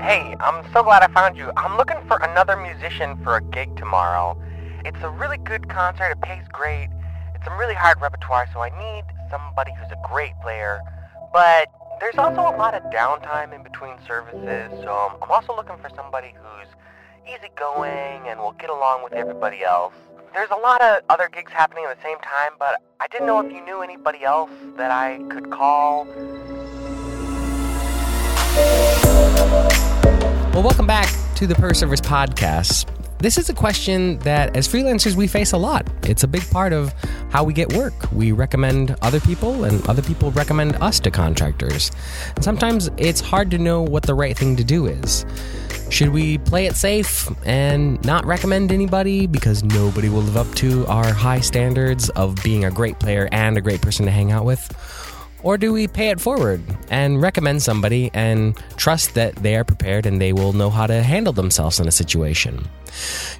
[0.00, 1.50] Hey, I'm so glad I found you.
[1.56, 4.36] I'm looking for another musician for a gig tomorrow.
[4.84, 6.90] It's a really good concert, it pays great.
[7.34, 10.80] It's some really hard repertoire, so I need somebody who's a great player.
[11.32, 15.88] But there's also a lot of downtime in between services, so I'm also looking for
[15.96, 16.68] somebody who's
[17.26, 19.94] easygoing and will get along with everybody else.
[20.34, 23.40] There's a lot of other gigs happening at the same time, but I didn't know
[23.40, 26.06] if you knew anybody else that I could call.
[30.56, 32.88] Well, welcome back to the Per Service Podcast.
[33.18, 35.86] This is a question that, as freelancers, we face a lot.
[36.04, 36.94] It's a big part of
[37.28, 37.92] how we get work.
[38.10, 41.90] We recommend other people, and other people recommend us to contractors.
[42.36, 45.26] And sometimes it's hard to know what the right thing to do is.
[45.90, 50.86] Should we play it safe and not recommend anybody because nobody will live up to
[50.86, 54.46] our high standards of being a great player and a great person to hang out
[54.46, 54.72] with?
[55.42, 60.06] Or do we pay it forward and recommend somebody and trust that they are prepared
[60.06, 62.66] and they will know how to handle themselves in a situation?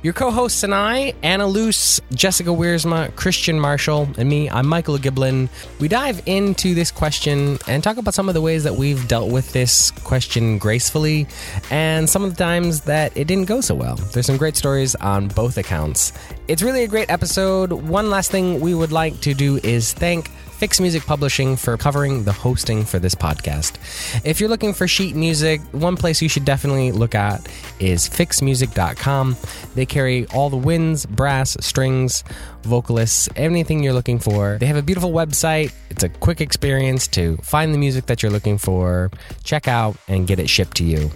[0.03, 4.99] Your co hosts and I, Anna Luce, Jessica Wiersma, Christian Marshall, and me, I'm Michael
[4.99, 5.49] Giblin.
[5.81, 9.33] We dive into this question and talk about some of the ways that we've dealt
[9.33, 11.27] with this question gracefully
[11.71, 13.97] and some of the times that it didn't go so well.
[13.97, 16.13] There's some great stories on both accounts.
[16.49, 17.73] It's really a great episode.
[17.73, 22.25] One last thing we would like to do is thank Ficks Music Publishing for covering
[22.25, 23.77] the hosting for this podcast.
[24.25, 27.47] If you're looking for sheet music, one place you should definitely look at
[27.79, 29.37] is ficksmusic.com.
[29.75, 32.25] They carry all the winds, brass, strings,
[32.63, 34.57] vocalists, anything you're looking for.
[34.59, 35.75] They have a beautiful website.
[35.91, 39.11] It's a quick experience to find the music that you're looking for,
[39.45, 41.11] check out, and get it shipped to you.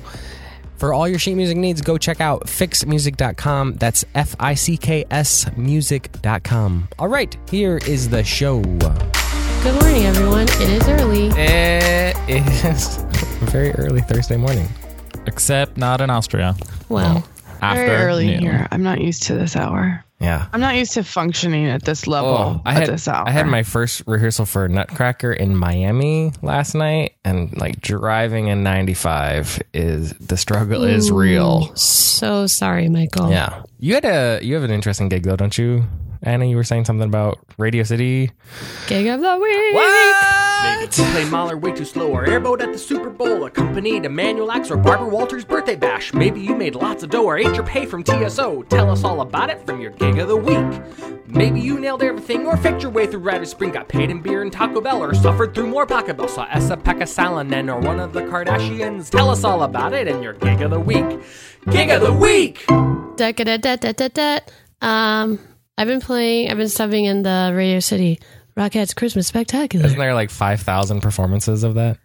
[0.76, 3.76] For all your sheet music needs, go check out ficksmusic.com.
[3.76, 6.88] That's F I C K S music.com.
[6.98, 8.62] All right, here is the show.
[9.62, 10.42] Good morning, everyone.
[10.48, 11.26] It is early.
[11.36, 12.96] It is
[13.50, 14.66] very early Thursday morning.
[15.26, 16.56] Except not in Austria.
[16.88, 17.22] Wow.
[17.60, 18.40] After Very early noon.
[18.40, 18.68] here.
[18.70, 20.02] I'm not used to this hour.
[20.18, 20.46] Yeah.
[20.54, 23.28] I'm not used to functioning at this level Oh, I at had this hour.
[23.28, 28.62] I had my first rehearsal for Nutcracker in Miami last night, and like driving in
[28.62, 31.74] 95 is the struggle is real.
[31.76, 33.30] So sorry, Michael.
[33.30, 35.84] Yeah, you had a you have an interesting gig though, don't you,
[36.22, 36.44] Anna?
[36.44, 38.30] You were saying something about Radio City.
[38.86, 39.74] Gig of the week.
[39.74, 40.40] What?
[40.62, 44.50] Maybe you play Mahler way too slow, or airboat at the Super Bowl, accompanied Emanuel
[44.52, 46.12] Ax or Barbara Walters' birthday bash.
[46.12, 48.64] Maybe you made lots of dough or ate your pay from TSO.
[48.64, 50.82] Tell us all about it from your gig of the week.
[51.26, 54.20] Maybe you nailed everything or faked your way through Rite of Spring, got paid in
[54.20, 57.98] beer and Taco Bell, or suffered through more Taco Bell, saw Esa-Pekka Salonen or one
[57.98, 59.08] of the Kardashians.
[59.08, 61.20] Tell us all about it in your gig of the week.
[61.70, 62.66] Gig of the week!
[63.16, 64.38] Da, da, da, da, da, da.
[64.82, 65.38] Um,
[65.80, 68.20] I've been playing, I've been subbing in the Radio City
[68.54, 69.86] Rockettes Christmas Spectacular.
[69.86, 71.96] Isn't there like 5,000 performances of that?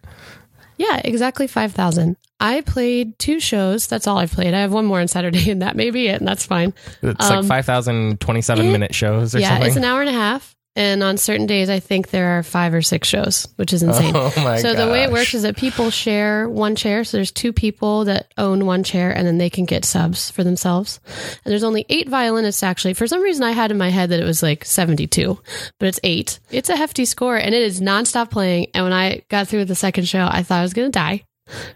[0.78, 2.16] Yeah, exactly 5,000.
[2.40, 3.86] I played two shows.
[3.86, 4.54] That's all I've played.
[4.54, 6.72] I have one more on Saturday, and that may be it, and that's fine.
[7.02, 9.62] It's Um, like 5,027 it- minute shows or yeah, something.
[9.62, 10.55] Yeah, it's an hour and a half.
[10.76, 14.14] And on certain days, I think there are five or six shows, which is insane.
[14.26, 17.04] Oh my so the way it works is that people share one chair.
[17.04, 20.44] So there's two people that own one chair, and then they can get subs for
[20.44, 21.00] themselves.
[21.44, 22.94] And there's only eight violinists actually.
[22.94, 25.38] For some reason, I had in my head that it was like 72,
[25.78, 26.40] but it's eight.
[26.50, 28.68] It's a hefty score, and it is nonstop playing.
[28.74, 31.24] And when I got through the second show, I thought I was going to die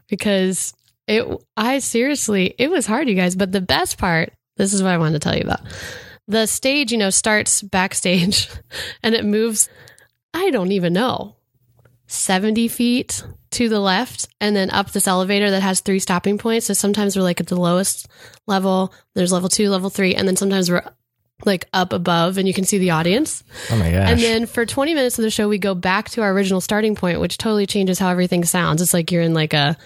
[0.08, 0.74] because
[1.06, 1.26] it.
[1.56, 3.34] I seriously, it was hard, you guys.
[3.34, 5.60] But the best part, this is what I wanted to tell you about
[6.30, 8.48] the stage, you know, starts backstage
[9.02, 9.68] and it moves,
[10.32, 11.36] I don't even know,
[12.06, 16.66] 70 feet to the left and then up this elevator that has three stopping points.
[16.66, 18.08] So sometimes we're like at the lowest
[18.46, 20.84] level, there's level two, level three, and then sometimes we're
[21.44, 23.42] like up above and you can see the audience.
[23.70, 24.10] oh my gosh.
[24.10, 26.94] And then for 20 minutes of the show, we go back to our original starting
[26.94, 28.82] point, which totally changes how everything sounds.
[28.82, 29.76] It's like you're in like a,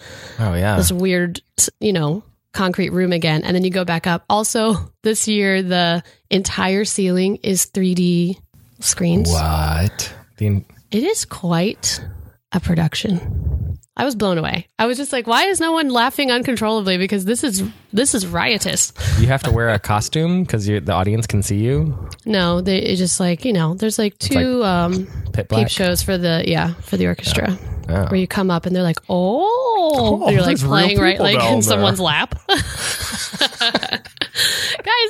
[0.41, 0.77] oh, yeah.
[0.77, 1.41] this weird,
[1.81, 2.23] you know,
[2.55, 3.45] concrete room again.
[3.45, 4.25] And then you go back up.
[4.31, 8.37] Also, this year, the entire ceiling is 3D
[8.81, 9.31] screens.
[9.31, 10.15] What?
[10.39, 12.01] The, It is quite
[12.53, 13.79] a production.
[13.97, 14.67] I was blown away.
[14.77, 16.99] I was just like, why is no one laughing uncontrollably?
[16.99, 17.63] Because this is
[17.93, 18.93] this is riotous.
[19.21, 22.09] you have to wear a costume because the audience can see you.
[22.25, 26.19] No, they it's just like you know, there's like two um, Pit peep shows for
[26.19, 27.57] the yeah for the orchestra
[27.89, 28.07] Oh.
[28.07, 29.64] where you come up and they're like, oh,
[29.95, 31.63] Oh, you're like playing right people like down in there.
[31.63, 32.35] someone's lap.
[32.49, 32.61] Guys,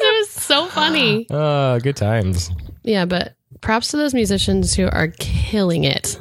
[0.00, 1.26] it was so funny.
[1.30, 2.50] Oh, good times.
[2.82, 6.18] Yeah, but props to those musicians who are killing it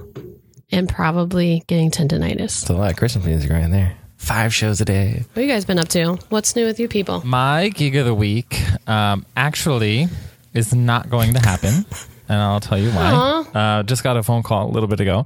[0.72, 2.62] and probably getting tendonitis.
[2.62, 3.96] It's a lot of Christmas music right in there.
[4.18, 5.26] Five shows a day.
[5.34, 6.18] What have you guys been up to?
[6.30, 7.22] What's new with you people?
[7.26, 10.08] My gig of the week um, actually
[10.54, 11.86] is not going to happen,
[12.30, 13.44] and I'll tell you why.
[13.54, 15.26] Uh, just got a phone call a little bit ago.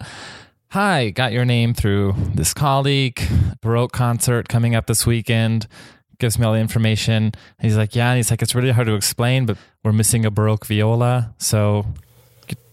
[0.72, 3.22] Hi, got your name through this colleague,
[3.62, 5.68] Baroque concert coming up this weekend.
[6.19, 7.31] Gives me all the information.
[7.62, 8.10] He's like, Yeah.
[8.10, 11.34] And he's like, It's really hard to explain, but we're missing a Baroque viola.
[11.38, 11.86] So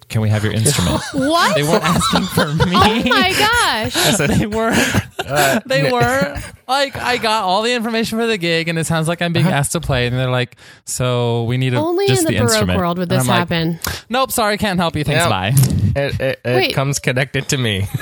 [0.08, 1.02] can we have your instrument?
[1.14, 1.55] What?
[1.55, 2.73] they weren't asking for me.
[2.75, 4.17] oh my gosh.
[4.38, 4.73] they were
[5.19, 6.37] Uh, they were
[6.67, 9.47] like I got all the information for the gig and it sounds like I'm being
[9.47, 12.50] asked to play and they're like so we need a, Only just in the, Baroque
[12.50, 12.79] instrument.
[12.79, 13.79] world would this I'm like, happen.
[14.08, 15.31] nope sorry can't help you thanks Yep.
[15.31, 15.55] bye
[15.96, 17.87] It, it, it comes connected to me.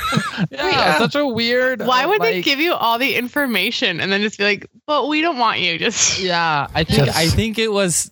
[0.50, 4.38] Yeah, such a weird Why would they give you all the information and then just
[4.38, 5.78] be like, but we don't want you?
[5.78, 8.10] Just yeah I think Just- I think it was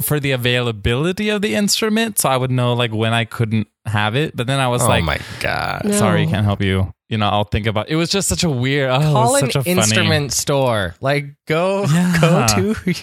[0.00, 4.16] for the availability of the instrument so I would know like when I couldn't have
[4.16, 5.82] it but then I was oh like "Oh my god!
[5.84, 5.92] No.
[5.92, 8.90] sorry can't help you you know I'll think about it was just such a weird
[8.90, 10.94] oh, Call it an was such a funny instrument store.
[11.00, 12.16] Like go Yeah.
[12.20, 12.94] go to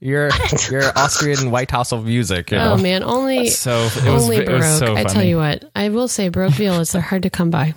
[0.00, 0.30] your
[0.70, 2.50] your Austrian White House of music.
[2.50, 2.72] You oh, know?
[2.74, 4.60] Oh man, only so it was only it Baroque.
[4.60, 7.30] was so funny I tell you what, I will say Baroque violas are hard to
[7.30, 7.74] come by.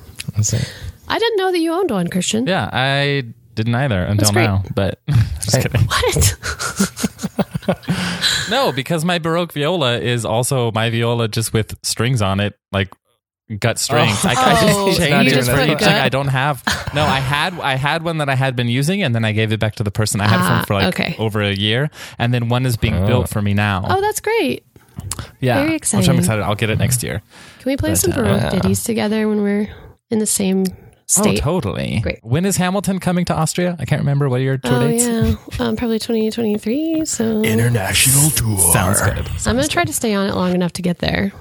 [1.08, 2.46] I didn't know that you owned one, Christian.
[2.48, 3.24] yeah I
[3.56, 5.00] didn't either until now but
[5.42, 5.64] just Hey.
[5.64, 6.38] kidding What?
[8.50, 12.90] No, because my Baroque viola is also my viola just with strings on it, like
[13.60, 14.24] gut strings.
[14.26, 15.88] I, I Oh, just you changed it just for each gut?
[15.90, 16.64] I don't have.
[16.94, 19.52] No, I had I had one that I had been using, and then I gave
[19.52, 21.16] it back to the person I had it Ah, from for like okay.
[21.20, 23.08] over a year, and then one is being Oh.
[23.08, 23.86] built for me now.
[23.90, 24.66] oh, that's great.
[25.40, 26.44] yeah, very Which I'm excited.
[26.44, 27.22] I'll get it next year.
[27.60, 28.50] Can we play But, some uh, Baroque yeah.
[28.50, 29.68] ditties together when we're
[30.10, 30.66] in the same
[31.08, 31.46] State.
[31.46, 32.00] Oh, totally.
[32.02, 32.20] Great.
[32.24, 33.76] When is Hamilton coming to Austria?
[33.80, 35.06] I can't remember what are your tour Oh dates.
[35.06, 37.04] yeah, um, probably 2023.
[37.04, 38.58] So International tour.
[38.72, 39.28] Sounds good.
[39.46, 41.34] I'm gonna try to stay on it long enough to get there.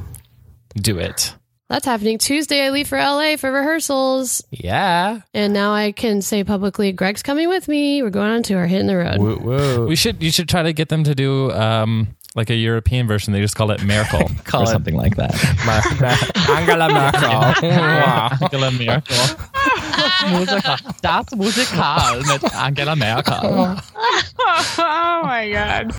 [0.75, 1.35] Do it.
[1.71, 2.67] That's happening Tuesday.
[2.67, 5.21] I leave for LA for rehearsals, Yeah.
[5.33, 8.03] and now I can say publicly, Greg's coming with me.
[8.03, 9.19] We're going on tour, hitting the road.
[9.19, 9.87] Woo, woo.
[9.87, 10.21] We should.
[10.21, 13.33] You should try to get them to do um like a European version.
[13.33, 15.31] They just call it Miracle Call or it- something like that.
[15.65, 17.31] Ma- Angela Merkel.
[17.71, 18.29] wow.
[18.43, 19.17] Angela Merkel.
[20.27, 21.01] Musiker.
[21.03, 23.77] Das Musikal mit Angela Merkel.
[24.79, 25.93] oh my god.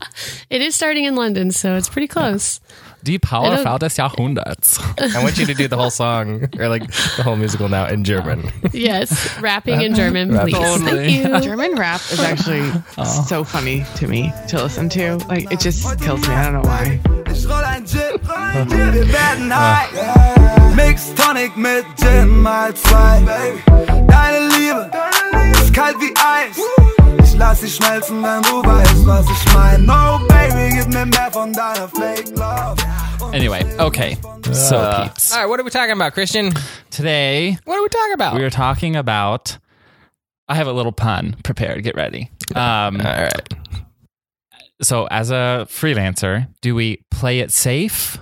[0.49, 2.59] It is starting in London, so it's pretty close.
[2.59, 4.79] Die I Powerfrau don't- des Jahrhunderts.
[4.99, 6.83] I want you to do the whole song or like
[7.17, 8.51] the whole musical now in German.
[8.73, 9.11] Yes,
[9.41, 10.53] rapping in German, please.
[10.53, 11.21] Totally.
[11.23, 11.41] Thank you.
[11.49, 12.69] German rap is actually
[13.27, 15.17] so funny to me to listen to.
[15.27, 16.33] Like it just kills me.
[16.33, 16.99] I don't know why.
[17.31, 18.19] Ich roll ein Gin,
[18.69, 20.75] wir werden high.
[20.75, 23.21] Mix Tonic mit Gin mal zwei.
[24.07, 24.91] Deine Liebe
[25.61, 27.00] ist kalt wie Eis.
[27.41, 29.83] Ich lass sie schmelzen, wenn du weißt, was ich mein.
[29.83, 32.75] No, baby, gib mir mehr von deiner Fake Love.
[33.33, 34.15] Anyway, okay.
[34.53, 35.33] So Uh, peeps.
[35.33, 36.53] all right, what are we talking about, Christian?
[36.91, 38.35] Today What are we talking about?
[38.35, 39.57] we are talking about
[40.47, 41.81] I have a little pun prepared.
[41.83, 42.29] Get ready.
[42.53, 43.53] Um, all right.
[44.83, 48.19] so as a freelancer, do we play it safe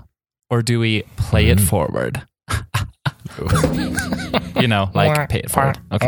[0.50, 2.21] or do we play it forward?
[4.62, 5.77] you know, like pay it forward.
[5.92, 6.07] Okay.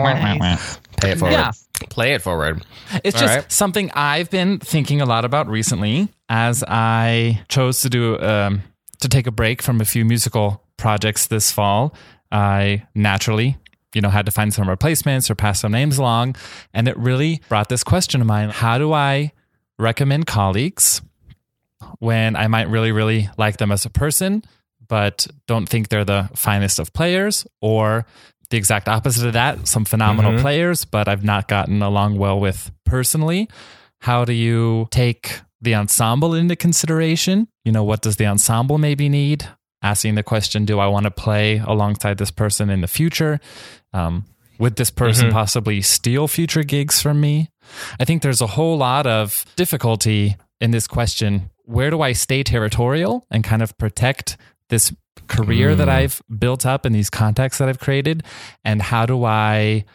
[0.96, 1.34] Pay it forward.
[1.34, 1.52] Yeah.
[1.90, 2.64] Play it forward.
[3.04, 3.52] It's All just right.
[3.52, 8.64] something I've been thinking a lot about recently as I chose to do um,
[9.00, 11.94] to take a break from a few musical projects this fall.
[12.32, 13.58] I naturally,
[13.94, 16.36] you know, had to find some replacements or pass some names along,
[16.74, 19.34] and it really brought this question to mind: How do I
[19.78, 21.02] recommend colleagues
[22.00, 24.44] when I might really, really like them as a person,
[24.88, 28.06] but don't think they're the finest of players, or
[28.52, 30.42] the exact opposite of that, some phenomenal Mhm.
[30.42, 33.50] players, but I've not gotten along well with personally.
[34.02, 37.48] How do you take the ensemble into consideration?
[37.66, 39.48] You know, what does the ensemble maybe need?
[39.84, 43.40] Asking the question, do I want to play alongside this person in the future?
[43.94, 44.26] Um,
[44.60, 45.34] would this person Mhm.
[45.34, 47.50] possibly steal future gigs from me?
[48.00, 51.50] I think there's a whole lot of difficulty in this question.
[51.66, 54.38] Where do I stay territorial and kind of protect
[54.70, 54.94] this
[55.28, 58.24] career that I've built up and these contacts that I've created?
[58.66, 59.86] And how do I,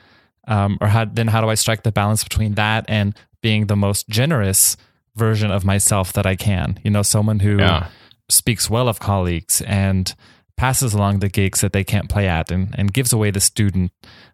[0.48, 3.76] um, or how, then how do I strike the balance between that and being the
[3.76, 4.76] most generous
[5.14, 6.78] version of myself that I can?
[6.84, 7.88] You know, someone who Yeah.
[8.28, 10.14] speaks well of colleagues and
[10.56, 13.92] passes along the gigs that they can't play at and, and gives away the student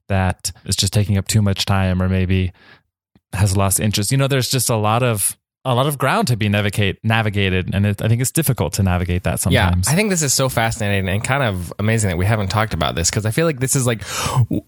[0.08, 2.52] that is just taking up too much time or maybe
[3.32, 4.12] has lost interest.
[4.12, 7.72] You know, there's just a lot of a lot of ground to be navigate navigated,
[7.72, 9.86] and it, I think it's difficult to navigate that sometimes.
[9.86, 12.74] Yeah, I think this is so fascinating and kind of amazing that we haven't talked
[12.74, 14.02] about this because I feel like this is like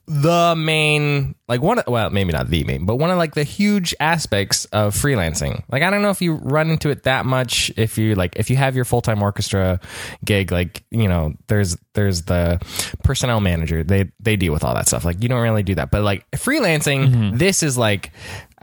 [0.06, 3.42] the main, like one, of- well, maybe not the main, but one of like the
[3.42, 5.64] huge aspects of freelancing.
[5.68, 7.72] Like, I don't know if you run into it that much.
[7.76, 9.80] If you like, if you have your full time orchestra
[10.24, 12.60] gig, like you know, there's there's the
[13.02, 13.82] personnel manager.
[13.82, 15.04] They they deal with all that stuff.
[15.04, 17.36] Like, you don't really do that, but like freelancing, mm-hmm.
[17.36, 18.12] this is like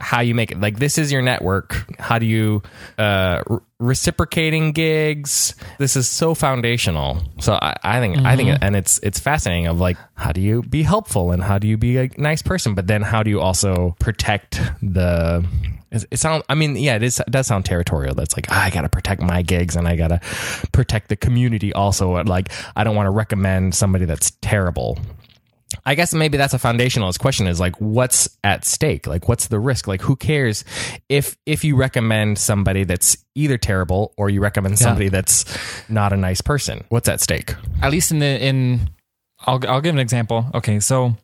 [0.02, 0.60] how you make it.
[0.60, 1.86] Like this is your network.
[1.98, 2.62] How do you
[2.98, 5.54] uh, re- reciprocating gigs?
[5.78, 7.22] This is so foundational.
[7.38, 9.68] So I, I think I think and it's it's fascinating.
[9.68, 12.74] Of like how do you be helpful and how do you be a nice person,
[12.74, 15.46] but then how do you also protect the
[15.92, 16.42] it sounds.
[16.48, 18.14] I mean, yeah, it, is, it does sound territorial.
[18.14, 20.20] That's like "Ah, I got to protect my gigs and I got to
[20.72, 21.74] protect the community.
[21.74, 24.98] Also, like I don't want to recommend somebody that's terrible.
[25.84, 29.06] I guess maybe that's a foundationalist question is like what's at stake?
[29.06, 29.86] Like what's the risk?
[29.86, 30.64] Like who cares
[31.08, 35.44] if if you recommend somebody that's either terrible or you recommend somebody that's
[35.88, 36.84] not a nice person?
[36.88, 37.54] What's at stake?
[37.80, 38.90] at least in the in
[39.46, 40.46] I'll I'll give an example.
[40.54, 41.16] Okay, so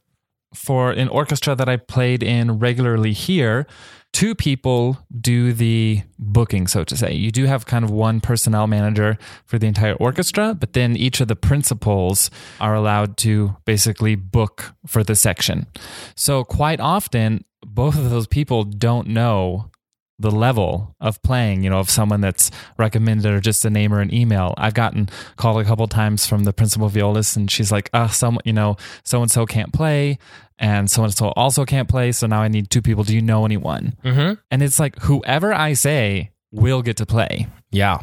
[0.54, 3.66] for an orchestra that I played in regularly here,
[4.12, 7.12] two people do the booking, so to say.
[7.12, 11.20] You do have kind of one personnel manager for the entire orchestra, but then each
[11.20, 15.66] of the principals are allowed to basically book for the section.
[16.14, 19.70] So quite often, both of those people don't know
[20.18, 24.00] the level of playing, you know, of someone that's recommended or just a name or
[24.00, 24.52] an email.
[24.56, 28.40] I've gotten called a couple times from the principal violist and she's like, uh, some,
[28.44, 30.18] you know, so and so can't play
[30.58, 32.12] and so and so also can't play.
[32.12, 33.04] So now I need two people.
[33.04, 33.96] Do you know anyone?
[34.04, 34.34] Mm-hmm.
[34.50, 37.46] And it's like, whoever I say will get to play.
[37.70, 38.00] Yeah.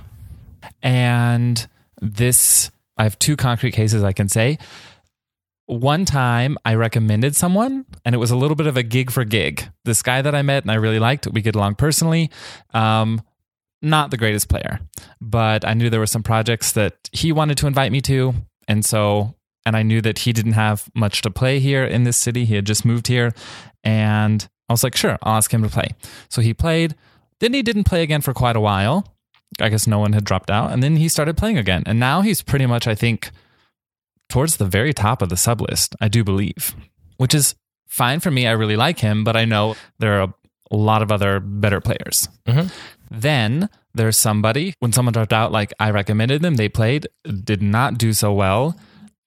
[0.81, 1.65] And
[2.01, 4.57] this, I have two concrete cases I can say.
[5.67, 9.23] One time I recommended someone and it was a little bit of a gig for
[9.23, 9.67] gig.
[9.83, 12.29] This guy that I met and I really liked, we get along personally.
[12.73, 13.21] Um,
[13.81, 14.79] not the greatest player,
[15.19, 18.33] but I knew there were some projects that he wanted to invite me to.
[18.67, 19.34] And so,
[19.65, 22.45] and I knew that he didn't have much to play here in this city.
[22.45, 23.33] He had just moved here.
[23.83, 25.89] And I was like, sure, I'll ask him to play.
[26.29, 26.95] So he played.
[27.39, 29.13] Then he didn't play again for quite a while.
[29.59, 30.71] I guess no one had dropped out.
[30.71, 31.83] And then he started playing again.
[31.85, 33.31] And now he's pretty much, I think,
[34.29, 36.75] towards the very top of the sub list, I do believe,
[37.17, 37.55] which is
[37.87, 38.47] fine for me.
[38.47, 40.33] I really like him, but I know there are
[40.71, 42.27] a lot of other better players.
[42.47, 42.71] Mhm.
[43.11, 47.07] Then there's somebody, when someone dropped out, like I recommended them, they played,
[47.43, 48.75] did not do so well.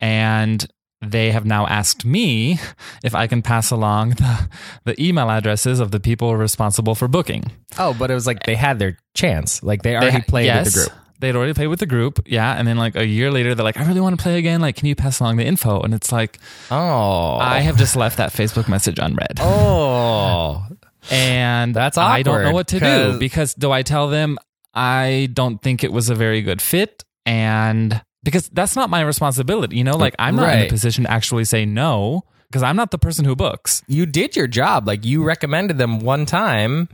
[0.00, 0.66] And
[1.00, 2.58] they have now asked me
[3.04, 4.48] if I can pass along the,
[4.84, 7.44] the email addresses of the people responsible for booking.
[7.78, 9.62] Oh, but it was like they had their chance.
[9.62, 10.92] Like they already They- played yes, with the group.
[11.20, 12.54] They'd already played with the group, yeah.
[12.54, 14.60] And then like a year later, they're like, "I really want to play again.
[14.60, 16.38] Like, can you pass along the info?" And it's like,
[16.70, 17.38] Oh.
[17.38, 20.64] I have just left that Facebook message unread, Oh.
[21.10, 24.38] and That's I don't know awkward, what to do because do I tell them
[24.74, 29.76] I don't think it was a very good fit, and because that's not my responsibility,
[29.76, 30.70] you know, like I'm not in a Right.
[30.70, 33.82] position to actually say no because I'm not the person who books.
[33.88, 34.86] you did your job.
[34.86, 36.88] Like you recommended them one time,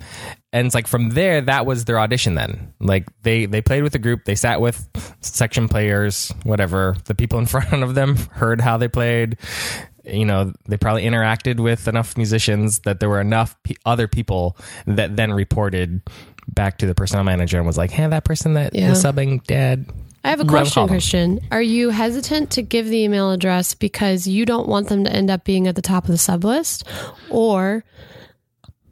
[0.52, 2.34] and it's like from there that was their audition.
[2.34, 4.88] Then like they they played with the group, they sat with
[5.20, 6.96] section players, whatever.
[7.04, 9.36] The people in front of them heard how they played.
[10.04, 14.56] You know, they probably interacted with enough musicians that there were enough pe other people
[14.86, 16.02] that then reported
[16.46, 18.90] back to the personnel manager and was like, "Hey, that person that Yeah.
[18.90, 19.86] was subbing dead."
[20.24, 20.88] I have a question.
[20.88, 21.40] Christian.
[21.52, 25.30] Are you hesitant to give the email address because you don't want them to end
[25.30, 26.84] up being at the top of the sub list?
[27.30, 27.84] Or,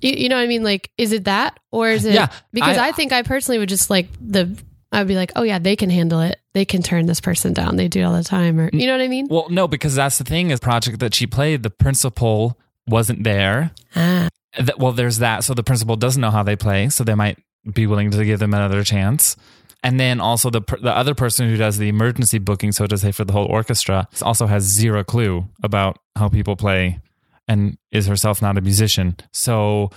[0.01, 0.63] you, you know what I mean?
[0.63, 1.59] Like, is it that?
[1.71, 2.15] Or is it?
[2.15, 4.57] Yeah, because I- I, think I personally would just like the,
[4.93, 6.39] I would be like, oh yeah, they can handle it.
[6.53, 7.77] They can turn this person down.
[7.77, 8.61] They do it all the time.
[8.61, 9.27] Or, you know what I mean?
[9.31, 13.71] Well, no, because that's the thing is project that she played, the principal wasn't there.
[13.97, 14.29] Ah,
[14.77, 15.45] well, there's that.
[15.45, 17.39] So the principal doesn't know how they play, so they might
[17.73, 19.35] be willing to give them another chance.
[19.83, 23.11] And then also the the other person who does the emergency booking, so to say,
[23.11, 27.01] for the whole orchestra, also has zero clue about how people play,
[27.49, 29.17] and is herself not a musician.
[29.33, 29.91] So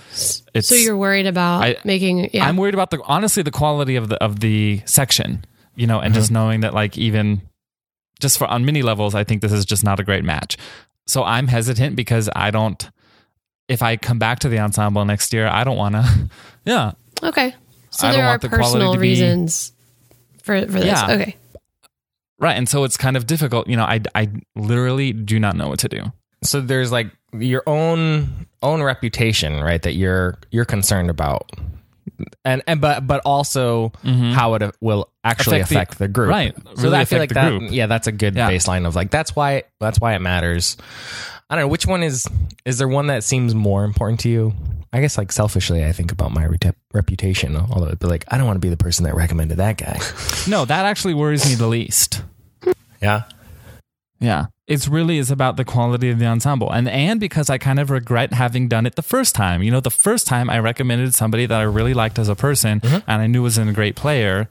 [0.54, 2.46] it's so you're worried about I- making, yeah.
[2.46, 5.44] I'm worried about the honestly the quality of the of the section,
[5.76, 6.34] you know, and just mm-hmm.
[6.34, 7.42] knowing that like even
[8.18, 10.56] just for on many levels, I think this is just not a great match.
[11.06, 12.90] So I'm hesitant because I don't.
[13.68, 16.30] If I come back to the ensemble next year, I don't want to.
[16.64, 17.54] Yeah, okay.
[17.90, 19.72] So I don't there are want the quality personal to be- reasons
[20.46, 20.84] for, for this.
[20.86, 21.10] Yeah.
[21.10, 21.36] Okay.
[22.38, 22.56] right.
[22.56, 23.66] And so it's kind of difficult.
[23.68, 26.02] You know, I I literally do not know what to do.
[26.42, 31.50] so there's like your own own reputation right that you're you're concerned about
[32.44, 35.74] and and but but also how it will actually Mm-hmm.
[35.74, 37.70] Affect the- the, group right, so really I feel like that group.
[37.72, 38.48] yeah that's a good Yeah.
[38.50, 40.76] baseline of like that's why that's why it matters
[41.50, 42.26] i don't know which one is
[42.64, 44.54] is there one that seems more important to you
[44.92, 48.36] i guess like selfishly i think about my rete- reputation although it'd be like i
[48.36, 49.98] don't want to be the person that recommended that guy
[50.48, 52.22] No, that actually worries me the least.
[53.02, 53.22] yeah
[54.20, 54.46] Yeah.
[54.66, 56.72] It's really is about the quality of the ensemble.
[56.72, 59.62] And and because I kind of regret having done it the first time.
[59.62, 62.80] You know, the first time I recommended somebody that I really liked as a person
[62.80, 63.08] mm-hmm.
[63.08, 64.48] and I knew was a great player.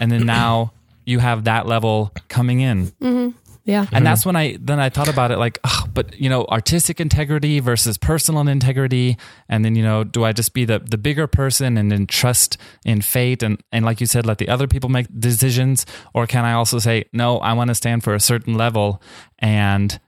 [0.00, 0.72] And then now
[1.04, 2.88] you have that level coming in.
[3.02, 3.30] Mm-hmm.
[3.66, 3.86] Yeah.
[3.90, 4.28] And that's mm-hmm.
[4.28, 7.98] when I then I thought about it like, oh, but you know, artistic integrity versus
[7.98, 9.18] personal integrity,
[9.48, 12.58] and then you know, do I just be the the bigger person and then trust
[12.84, 16.44] in fate and and like you said, let the other people make decisions, or can
[16.44, 19.02] I also say no, I want to stand for a certain level
[19.38, 20.00] and.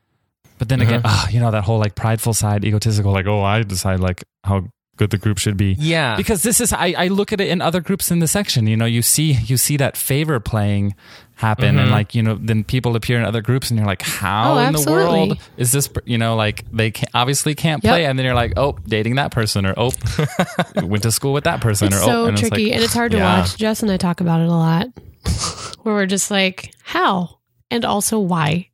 [0.59, 0.91] But then uh-huh.
[0.91, 4.25] again, oh, you know that whole like prideful side, egotistical, like oh, I decide like
[4.43, 4.67] how
[4.99, 5.76] good the group should be.
[5.78, 6.17] Yeah.
[6.17, 8.67] because this is I, I look at it in other groups in the section.
[8.67, 10.95] You know, you see you see that favor playing
[11.37, 11.78] happen, Mm-hmm.
[11.78, 14.59] and like you know, then people appear in other groups, and you're like, how Oh,
[14.59, 15.88] in the world is this?
[16.05, 17.90] You know, like they can, obviously can't Yep.
[17.90, 19.93] play, and then you're like, oh, dating that person, or oh,
[20.83, 22.85] went to school with that person, It's or so oh, and tricky It's like, and
[22.85, 23.40] it's hard to Yeah.
[23.40, 23.57] watch.
[23.57, 24.88] Jess and I talk about it a lot.
[25.83, 27.38] where we're just like, how?
[27.71, 28.69] And also why?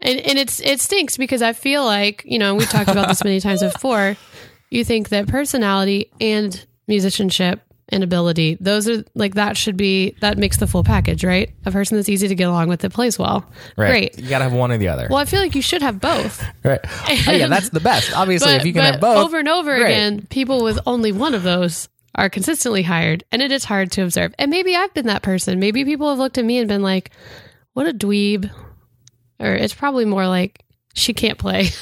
[0.00, 3.24] And and it's it stinks because I feel like, you know, we've talked about this
[3.24, 4.16] many times before.
[4.70, 10.36] You think that personality and musicianship and ability, those are like that should be that
[10.36, 11.50] makes the full package, right?
[11.64, 13.50] A person that's easy to get along with that plays well.
[13.76, 13.88] right.
[13.88, 14.18] Great.
[14.18, 15.08] You gotta have one or the other.
[15.08, 16.44] Well, I feel like you should have both.
[16.62, 16.80] Right.
[17.26, 18.14] Oh, yeah, that's the best.
[18.14, 19.24] Obviously, but, if you can have both.
[19.24, 19.92] over and over great.
[19.92, 24.02] again, people with only one of those are consistently hired, and it is hard to
[24.02, 24.34] observe.
[24.38, 25.60] And maybe I've been that person.
[25.60, 27.10] Maybe people have looked at me and been like,
[27.72, 28.50] "What a dweeb,"
[29.38, 31.68] or it's probably more like she can't play.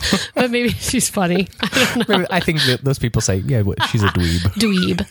[0.34, 1.48] but maybe she's funny.
[1.60, 2.18] I don't know.
[2.18, 4.40] Maybe- I think that those people say, yeah, what, she's a dweeb.
[4.54, 5.06] Dweeb.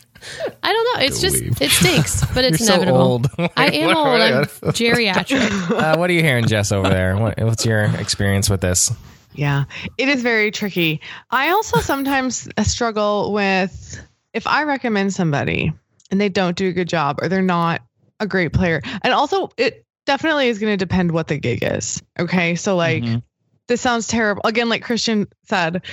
[0.64, 1.06] I don't know.
[1.06, 3.02] It's just it stinks, but it's You're so inevitable.
[3.02, 3.28] old.
[3.56, 4.08] I am old.
[4.22, 5.72] I'm geriatric.
[5.72, 7.16] Uh, what are you hearing, Jess, over there?
[7.18, 8.92] What, what's your experience with this?
[9.36, 9.66] Yeah,
[10.00, 11.02] it is very tricky.
[11.30, 14.02] I also sometimes struggle with
[14.34, 15.72] if I recommend somebody
[16.10, 17.82] and they don't do a good job or they're not
[18.20, 18.82] a great player.
[19.04, 22.02] And also, it definitely is going to depend what the gig is.
[22.20, 22.56] Okay.
[22.56, 23.22] So, like, Mhm.
[23.68, 24.42] This sounds terrible.
[24.46, 25.84] Again, like Christian said,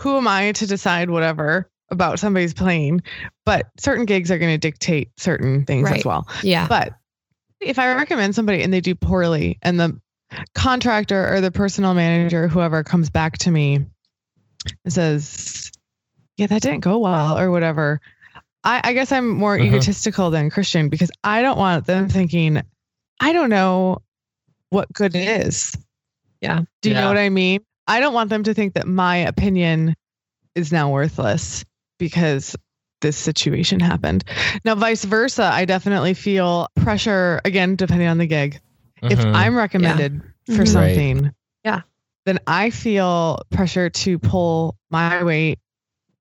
[0.00, 3.02] who am I to decide whatever about somebody's playing?
[3.44, 5.98] But certain gigs are going to dictate certain things Right.
[5.98, 6.26] as well.
[6.42, 6.66] Yeah.
[6.68, 6.94] But
[7.60, 10.00] if I recommend somebody and they do poorly, and the
[10.54, 15.70] contractor or the personal manager, whoever comes back to me and says,
[16.36, 18.00] Yeah, that didn't go well, or whatever,
[18.64, 19.66] I, I guess I'm more Mhm.
[19.66, 22.60] egotistical than Christian because I don't want them thinking,
[23.20, 24.02] I don't know
[24.70, 25.72] what good is.
[26.44, 26.60] Yeah.
[26.82, 27.00] Do you Yeah.
[27.00, 27.60] know what I mean?
[27.86, 29.94] I don't want them to think that my opinion
[30.54, 31.64] is now worthless
[31.98, 32.54] because
[33.00, 34.24] this situation happened.
[34.64, 38.60] Now, vice versa, I definitely feel pressure, again, depending on the gig.
[39.02, 39.34] If Mhm.
[39.34, 40.68] I'm recommended for Mhm.
[40.68, 41.30] something,
[41.64, 41.80] Yeah.
[42.26, 45.58] then I feel pressure to pull my weight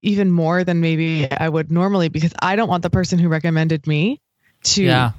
[0.02, 3.88] even more than maybe I would normally because I don't want the person who recommended
[3.88, 4.20] me
[4.64, 5.12] to yeah,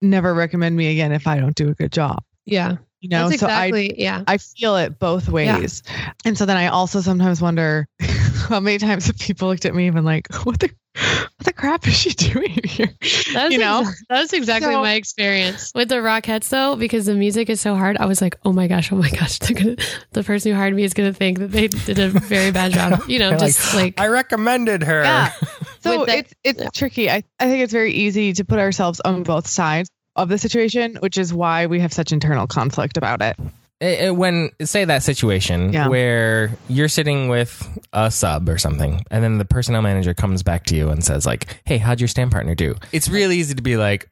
[0.00, 2.22] never recommend me again if I don't do a good job.
[2.46, 2.76] yeah.
[3.02, 4.00] You know, That's so I exactly.
[4.00, 4.22] yeah.
[4.28, 5.82] I feel it both ways.
[6.24, 7.88] And so then I also sometimes wonder
[8.48, 11.52] how many times have people looked at me and been like, what the, what the
[11.52, 12.90] crap is she doing here?
[13.34, 13.82] That's you know?
[13.82, 17.74] exa- that's exactly So- my experience with the Rockettes, though, because the music is so
[17.74, 17.96] hard.
[17.96, 19.74] I was like, oh my gosh, oh my gosh, gonna,
[20.12, 22.70] the person who hired me is going to think that they did a very bad
[22.72, 23.02] job.
[23.08, 25.02] You know, just like, I recommended her.
[25.02, 25.32] Yeah.
[25.80, 26.68] So With that- it's it's yeah.
[26.72, 27.10] tricky.
[27.10, 30.96] I, I think it's very easy to put ourselves on both sides of the situation,
[31.00, 33.36] which is why we have such internal conflict about it.
[33.80, 35.88] Eh, eh, when say that situation Yeah.
[35.88, 40.64] where you're sitting with a sub or something and then the personnel manager comes back
[40.66, 43.62] to you and says like hey how'd your stand partner do it's really easy to
[43.62, 44.08] be like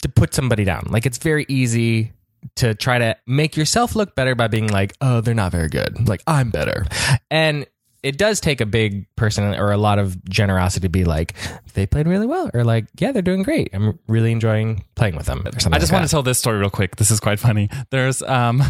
[0.00, 2.12] to put somebody down like it's very easy
[2.56, 6.08] to try to make yourself look better by being like oh they're not very good
[6.08, 6.86] like i'm better
[7.30, 7.66] and
[8.02, 11.34] it does take a big person or a lot of generosity to be like
[11.74, 15.26] they played really well or like yeah they're doing great i'm really enjoying playing with
[15.26, 16.08] them or something I just like want that.
[16.08, 16.96] to tell this story real quick.
[16.96, 17.68] This is quite funny.
[17.90, 18.62] There's um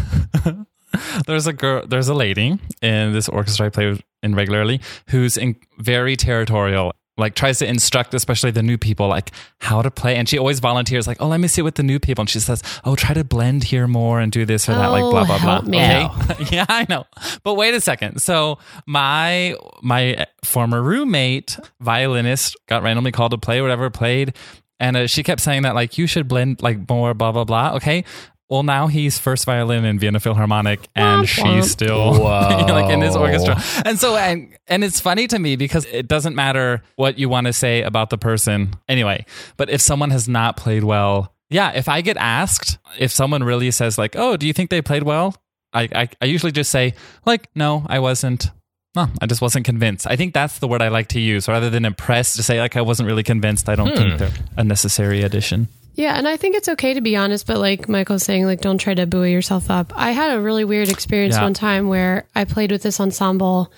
[1.27, 5.55] there's a girl there's a lady in this orchestra I play in regularly who's in,
[5.79, 6.93] very territorial.
[7.15, 10.59] Like tries to instruct, especially the new people, like how to play, and she always
[10.59, 13.13] volunteers, like, "Oh, let me sit with the new people." And she says, "Oh, try
[13.13, 15.77] to blend here more and do this or that, like Oh, blah blah blah." me.
[15.77, 17.05] Okay, yeah, I know.
[17.43, 18.19] But wait a second.
[18.19, 24.33] So my my former roommate, violinist, got randomly called to play whatever played,
[24.79, 27.75] and uh, she kept saying that like you should blend like more blah blah blah.
[27.75, 28.05] Okay.
[28.53, 31.63] Well, now he's first violin in Vienna Philharmonic, and Womp she's womp.
[31.63, 33.59] still like in his orchestra.
[33.83, 37.47] And so, and and it's funny to me because it doesn't matter what you want
[37.47, 39.25] to say about the person anyway.
[39.57, 43.71] But if someone has not played well, yeah, if I get asked, if someone really
[43.71, 45.35] says like, "Oh, do you think they played well?"
[45.73, 46.93] I I, I usually just say
[47.25, 48.51] like, "No, I wasn't."
[48.95, 50.05] No, I just wasn't convinced.
[50.05, 52.77] I think that's the word I like to use rather than impressed to say like
[52.77, 53.67] I wasn't really convinced.
[53.67, 54.17] I don't think hmm.
[54.17, 55.69] they're a necessary addition.
[55.95, 58.77] Yeah, and I think it's okay to be honest, but like Michael's saying, like don't
[58.79, 59.93] try to buoy yourself up.
[59.95, 61.43] I had a really weird experience Yeah.
[61.43, 63.71] one time where I played with this ensemble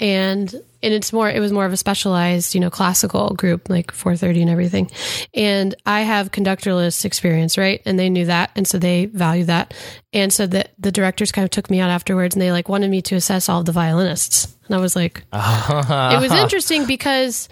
[0.00, 3.92] and and it's more it was more of a specialized you know classical group like
[3.92, 4.90] 430 and everything
[5.32, 9.72] and i have conductorless experience right and they knew that and so they value that
[10.12, 12.90] and so the the directors kind of took me out afterwards and they like wanted
[12.90, 17.48] me to assess all the violinists and i was like it was interesting because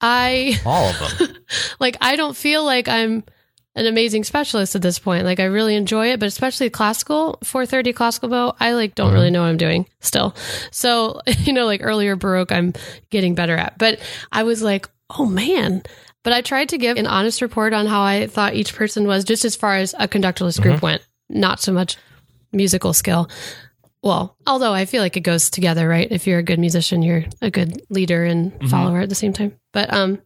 [0.00, 1.36] i All of them.
[1.78, 3.22] like I don't feel like I'm
[3.76, 5.24] an amazing specialist at this point.
[5.24, 9.30] Like I really enjoy it, but especially classical, 430 classical bow, I like don't really
[9.30, 10.34] know what I'm doing still.
[10.72, 12.72] So, you know, like earlier Baroque, I'm
[13.10, 13.78] getting better at.
[13.78, 14.00] But
[14.32, 15.82] I was like, oh man.
[16.24, 19.22] But I tried to give an honest report on how I thought each person was,
[19.22, 21.98] just as far as a conductorless group went, not so much
[22.50, 23.30] musical skill.
[24.02, 26.08] Well, although I feel like it goes together, right?
[26.10, 29.56] If you're a good musician, you're a good leader and follower at the same time.
[29.72, 30.20] But um,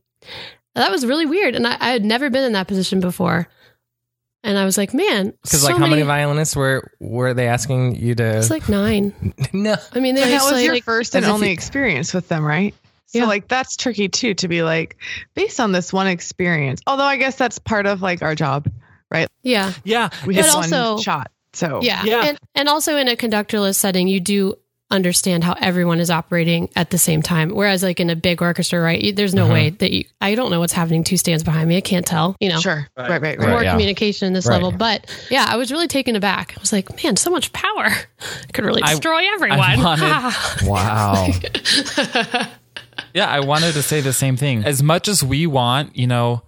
[0.74, 3.48] that was really weird, and I, I had never been in that position before.
[4.42, 7.96] And I was like, man, Because so like, how many violinists were were they asking
[7.96, 8.38] you to?
[8.38, 9.34] It's like nine.
[9.52, 9.76] no.
[9.92, 12.74] I mean, they that was like, your first and only you- experience with them, right?
[13.06, 13.24] So Yeah.
[13.26, 14.96] like that's tricky too to be like
[15.34, 16.80] based on this one experience.
[16.86, 18.70] Although I guess that's part of like our job.
[19.10, 19.28] Right?
[19.42, 20.08] Yeah, Yeah.
[20.24, 21.30] We But have also- one shot.
[21.52, 22.22] So yeah, Yeah.
[22.24, 24.54] And and also in a conductorless setting, you do
[24.90, 27.50] understand how everyone is operating at the same time.
[27.50, 29.00] Whereas like in a big orchestra, right?
[29.00, 29.52] you- There's no Uh-huh.
[29.54, 30.04] way that you.
[30.20, 31.76] I don't know what's happening two stands behind me.
[31.76, 32.36] I can't tell.
[32.40, 32.60] You know.
[32.60, 32.86] Sure.
[32.96, 33.38] Right, right, right.
[33.38, 33.48] Right.
[33.48, 33.70] More yeah.
[33.72, 34.54] communication in this Right.
[34.54, 36.54] level, but yeah, I was really taken aback.
[36.56, 37.86] I was like, "Man, so much power!
[37.86, 40.34] I could really destroy I everyone." wanted-
[40.66, 41.28] Wow.
[43.14, 44.64] Yeah, I wanted to say the same thing.
[44.64, 46.42] As much as we want, you know,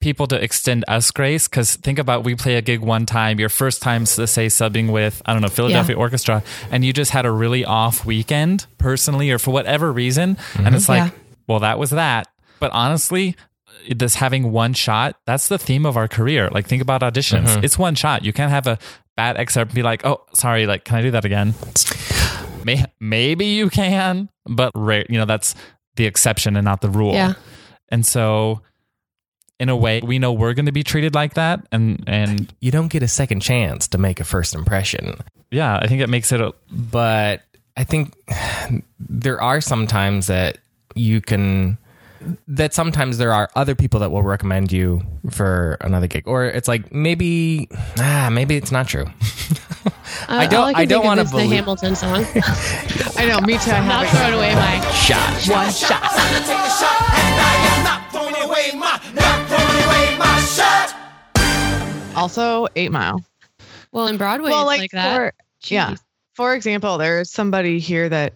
[0.00, 3.48] people to extend us grace, because think about we play a gig one time, your
[3.48, 7.26] first time, let's say, subbing with, I don't know, Philadelphia Orchestra, and you just had
[7.26, 10.30] a really off weekend personally or for whatever reason.
[10.30, 10.74] And mm-hmm.
[10.74, 11.18] it's like, Yeah.
[11.46, 12.28] well, that was that.
[12.60, 13.36] But honestly,
[13.88, 16.48] this having one shot, that's the theme of our career.
[16.50, 17.46] Like, think about auditions.
[17.46, 17.64] Mm-hmm.
[17.64, 18.24] It's one shot.
[18.24, 18.78] You can't have a
[19.16, 21.54] bad excerpt and be like, oh, sorry, like, can I do that again?
[23.00, 25.54] Maybe you can, but rare, you know, that's
[25.96, 27.14] the exception and not the rule.
[27.14, 27.34] Yeah.
[27.88, 28.60] And so
[29.60, 32.70] in a way, we know we're going to be treated like that and and you
[32.70, 35.16] don't get a second chance to make a first impression.
[35.50, 37.42] yeah, I think it makes it a, but
[37.76, 38.14] I think
[39.00, 40.58] there are some times that
[40.94, 41.78] you can
[42.48, 46.66] that sometimes there are other people that will recommend you for another gig or it's
[46.66, 47.68] like maybe
[47.98, 49.06] ah maybe it's not true
[50.28, 52.26] I don't- all can I don't wanna is believe- the Hamilton song.
[53.16, 53.70] I know, me too.
[53.70, 56.02] I Not have throwing away my shot one shot.
[62.16, 63.24] Also, Eight Mile.
[63.92, 64.50] well in Broadway.
[64.50, 65.16] well, it's like, like, that.
[65.16, 65.32] for
[65.72, 65.92] yeah.
[65.92, 66.00] Jeez.
[66.34, 68.34] For example, there's somebody here that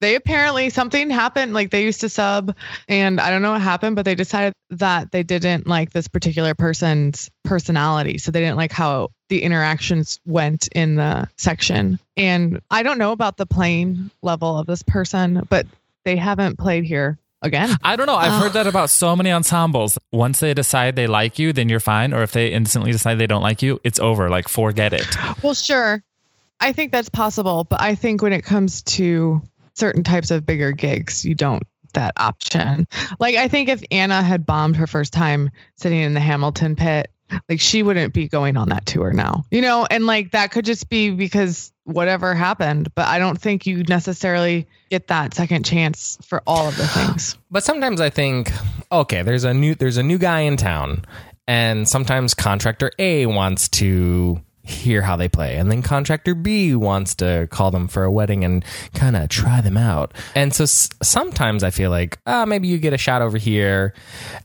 [0.00, 1.52] they apparently something happened.
[1.52, 2.54] Like they used to sub,
[2.88, 6.54] and I don't know what happened, but they decided that they didn't like this particular
[6.54, 11.98] person's personality, so they didn't like how the interactions went in the section.
[12.16, 15.66] And I don't know about the playing level of this person, but
[16.04, 17.76] they haven't played here again.
[17.82, 18.16] I don't know.
[18.16, 18.54] I've heard oh.
[18.54, 19.98] that about so many ensembles.
[20.10, 22.12] Once they decide they like you, then you're fine.
[22.12, 24.30] Or if they instantly decide they don't like you, it's over.
[24.30, 25.06] Like forget it.
[25.42, 26.02] Well, sure.
[26.60, 29.42] I think that's possible, but I think when it comes to
[29.74, 32.86] certain types of bigger gigs, you don't that option.
[33.18, 37.10] Like I think if Anna had bombed her first time sitting in the Hamilton pit,
[37.48, 39.44] like she wouldn't be going on that tour now.
[39.50, 43.66] You know, and like that could just be because whatever happened, but I don't think
[43.66, 47.36] you necessarily get that second chance for all of the things.
[47.50, 48.52] but sometimes I think
[48.90, 51.04] okay there's a new there's a new guy in town
[51.48, 57.14] and sometimes contractor A wants to hear how they play and then contractor B wants
[57.16, 58.64] to call them for a wedding and
[58.94, 62.78] kind of try them out and so s- sometimes I feel like ah maybe you
[62.78, 63.92] get a shot over here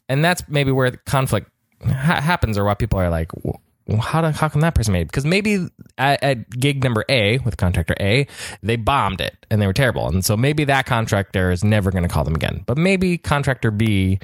[0.10, 1.52] and that's maybe where the conflict
[1.86, 3.62] ha- happens or what people are like "Well,
[4.00, 5.08] how do, how come that person made it?
[5.08, 8.28] Because maybe at, at gig number A with contractor A,
[8.62, 12.04] they bombed it and they were terrible, and so maybe that contractor is never going
[12.04, 12.64] to call them again.
[12.66, 14.20] But maybe contractor B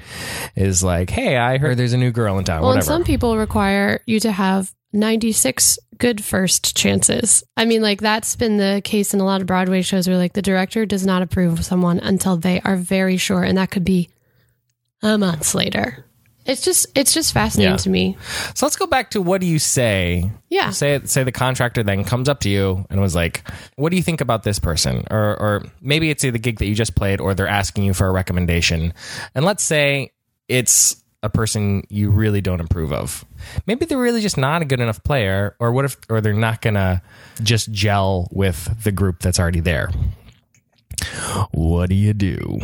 [0.54, 2.60] is like, hey, I heard there's a new girl in town.
[2.60, 2.86] Well, and whatever.
[2.86, 7.42] some people require you to have 96 good first chances.
[7.56, 10.34] I mean, like that's been the case in a lot of Broadway shows where like
[10.34, 13.84] the director does not approve of someone until they are very sure, and that could
[13.84, 14.10] be
[15.02, 16.04] a month later.
[16.46, 17.76] It's just it's just fascinating Yeah.
[17.78, 18.16] to me.
[18.54, 20.30] so let's go back to what do you say?
[20.50, 20.70] Yeah.
[20.70, 24.02] Say say the contractor then comes up to you and was like, "What do you
[24.02, 27.34] think about this person?" Or or maybe it's the gig that you just played, or
[27.34, 28.92] they're asking you for a recommendation.
[29.34, 30.12] And let's say
[30.48, 33.24] it's a person you really don't approve of.
[33.66, 36.60] Maybe they're really just not a good enough player, or what if or they're not
[36.60, 37.00] gonna
[37.42, 39.90] just gel with the group that's already there.
[41.52, 42.60] What do you do?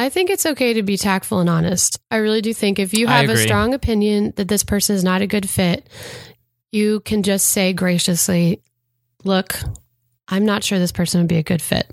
[0.00, 2.00] I think it's okay to be tactful and honest.
[2.10, 5.20] I really do think if you have a strong opinion that this person is not
[5.20, 5.86] a good fit,
[6.72, 8.62] you can just say graciously,
[9.24, 9.58] "Look,
[10.26, 11.86] I'm not sure this person would be a good fit."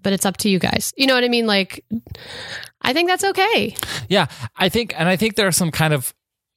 [0.00, 0.92] but it's up to you guys.
[0.96, 1.46] You know what I mean?
[1.46, 1.84] Like,
[2.80, 3.74] I think that's okay.
[4.08, 6.14] Yeah, I think, and I think there are some kind of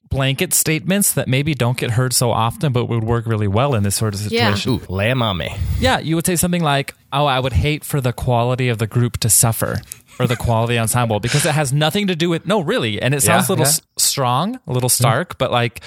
[0.08, 3.82] blanket statements that maybe don't get heard so often, but would work really well in
[3.82, 4.54] this sort of Yeah.
[4.54, 4.72] situation.
[4.74, 5.50] Ooh, lay 'em on me.
[5.80, 8.86] Yeah, you would say something like, "Oh, I would hate for the quality of the
[8.86, 9.82] group to suffer."
[10.20, 13.00] Or the quality ensemble because it has nothing to do with no really.
[13.00, 13.68] And it sounds Yeah, a little yeah.
[13.70, 15.80] s- strong a little stark but like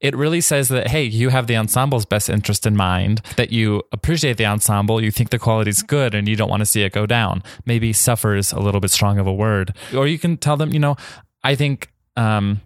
[0.00, 3.82] it really says that hey you have the ensemble's best interest in mind that you
[3.92, 6.92] appreciate the ensemble you think the quality's good and you don't want to see it
[6.92, 7.42] go down.
[7.64, 9.74] Maybe suffers a little bit strong of a word.
[9.94, 10.96] Or you can tell them you know
[11.44, 12.60] i think um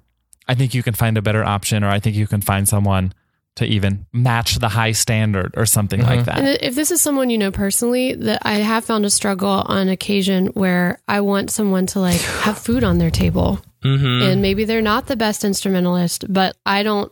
[0.48, 3.12] i think you can find a better option or i think you can find someone
[3.60, 7.30] to even match the high standard or something like that And if this is someone
[7.30, 11.86] you know personally, that I have found a struggle on occasion where I want someone
[11.86, 14.22] to like have food on their table, Mm-hmm.
[14.28, 17.10] and maybe they're not the best instrumentalist, but I don't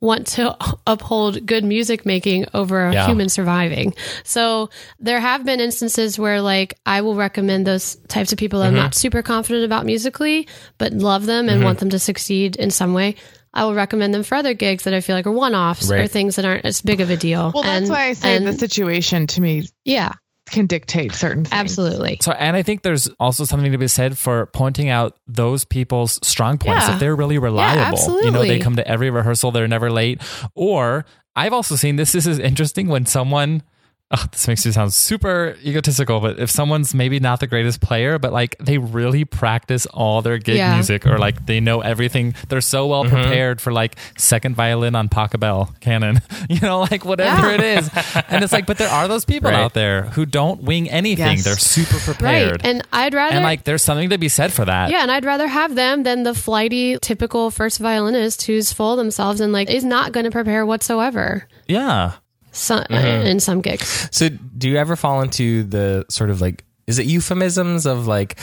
[0.00, 0.54] want to
[0.86, 3.06] uphold good music making over a Yeah.
[3.06, 3.94] human surviving.
[4.22, 8.68] So there have been instances where like I will recommend those types of people Mm-hmm.
[8.76, 10.46] I'm not super confident about musically,
[10.78, 13.16] but love them and want them to succeed in some way.
[13.54, 16.06] I will recommend them for other gigs that I feel like are one offs or
[16.08, 17.52] things that aren't as big of a deal.
[17.54, 20.12] Well, that's And- why I say and- the situation to me yeah,
[20.50, 21.52] can dictate certain things.
[21.58, 22.18] absolutely.
[22.20, 26.18] So, and I think there's also something to be said for pointing out those people's
[26.26, 26.86] strong points.
[26.88, 26.94] Yeah.
[26.94, 30.20] If they're really reliable, you know, they come to every rehearsal, they're never late.
[30.54, 31.04] Or
[31.36, 32.12] I've also seen this.
[32.12, 33.62] This is interesting when someone.
[34.10, 38.18] Oh, this makes you sound super egotistical, but if someone's maybe not the greatest player,
[38.18, 40.74] but like they really practice all their gig Yeah.
[40.74, 43.14] music, or like they know everything, they're so well mm-hmm.
[43.14, 47.54] prepared for like second violin on Pachelbel canon, you know, like whatever Yeah.
[47.54, 47.90] it is.
[48.28, 49.58] And it's like, but there are those people Right.
[49.58, 51.44] out there who don't wing anything; Yes.
[51.44, 52.62] they're super prepared.
[52.62, 52.66] Right.
[52.66, 54.90] And I'd rather And like, there's something to be said for that.
[54.90, 58.98] Yeah, and I'd rather have them than the flighty, typical first violinist who's full of
[58.98, 61.48] themselves and like is not going to prepare whatsoever.
[61.66, 62.12] Yeah.
[62.54, 63.26] So, Mm-hmm.
[63.26, 67.06] In some gigs, So, do you ever fall into the sort of like, is it
[67.06, 68.38] euphemisms of like,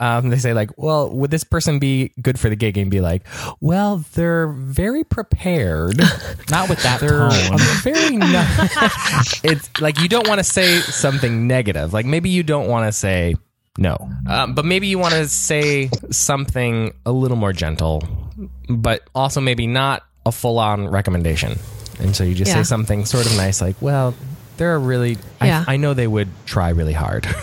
[0.00, 2.76] um, they say like, well, would this person be good for the gig?
[2.76, 3.22] And be like,
[3.60, 5.96] well, they're very prepared.
[6.50, 7.58] Not with that They're tone.
[7.82, 8.16] very.
[8.16, 8.46] No-
[9.44, 11.92] it's like you don't want to say something negative.
[11.92, 13.36] Like maybe you don't want to say
[13.78, 13.96] no,
[14.28, 18.02] um, but maybe you want to say something a little more gentle,
[18.68, 21.58] but also maybe not a full-on recommendation.
[22.00, 22.56] And so you just Yeah.
[22.56, 24.14] say something sort of nice, like, "Well,
[24.56, 25.18] they're really.
[25.40, 25.64] Yeah.
[25.66, 27.26] I, I know they would try really hard."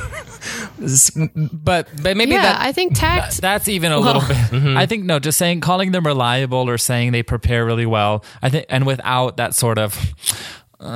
[1.52, 3.42] But but maybe yeah, that I think tact.
[3.42, 4.30] That's even a little bit.
[4.50, 4.78] Mm-hmm.
[4.78, 8.24] I think no, just saying calling them reliable or saying they prepare really well.
[8.42, 9.94] I think, and without that sort of
[10.80, 10.88] you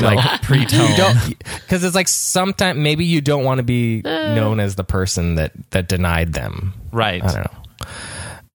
[0.00, 1.34] know, pre-tone.
[1.60, 4.34] because it's like sometimes maybe you don't want to be uh.
[4.34, 7.22] known as the person that that denied them right.
[7.24, 7.88] i don't know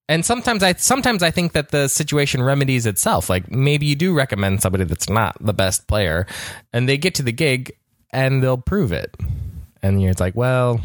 [0.08, 4.14] and sometimes i sometimes i think that the situation remedies itself like maybe you do
[4.14, 6.26] recommend somebody that's not the best player
[6.72, 7.72] and they get to the gig
[8.10, 9.14] and they'll prove it
[9.82, 10.80] and you're it's like well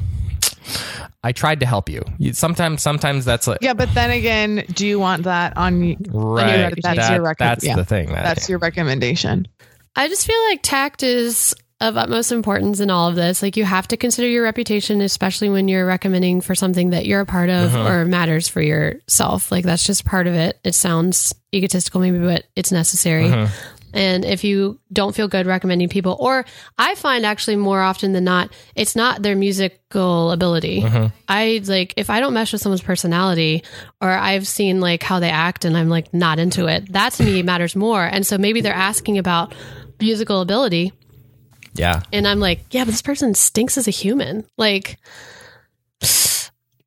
[1.23, 4.85] i tried to help you, you sometimes sometimes that's like Yeah, but then again, do
[4.87, 5.79] you want that on?
[5.81, 7.75] y- right That's That- your rec- that's yeah.
[7.75, 9.47] the thing that, That's your recommendation.
[9.95, 13.41] I just feel like tact is of utmost importance in all of this.
[13.41, 17.21] Like you have to consider your reputation, especially when you're recommending for something that you're
[17.21, 17.89] a part of Uh-huh.
[17.89, 19.51] or matters for yourself.
[19.51, 20.59] Like that's just part of it.
[20.63, 23.27] It sounds egotistical, maybe, but it's necessary.
[23.27, 23.47] Uh-huh.
[23.95, 26.45] And if you don't feel good recommending people, or
[26.79, 30.83] I find actually more often than not, it's not their musical ability.
[30.83, 31.09] Uh-huh.
[31.27, 33.63] I like if I don't mesh with someone's personality,
[34.01, 36.91] or I've seen like how they act, and I'm like not into it.
[36.93, 38.03] That to me matters more.
[38.03, 39.53] And so maybe they're asking about
[39.99, 40.91] musical ability,
[41.73, 44.45] yeah and I'm like, yeah, but this person stinks as a human.
[44.57, 44.97] Like.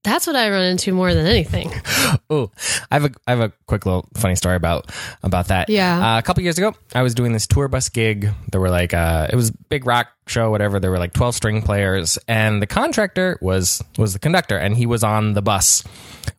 [0.04, 1.72] That's what I run into more than anything.
[2.30, 2.50] Oh,
[2.90, 4.90] I have a I have a quick little funny story about
[5.22, 5.68] about that.
[5.68, 6.14] Yeah.
[6.14, 8.28] uh, a couple years ago, I was doing this tour bus gig.
[8.50, 10.78] There were like uh, it was a big rock show, whatever.
[10.80, 14.86] There were like twelve string players, and the contractor was was the conductor, and he
[14.86, 15.82] was on the bus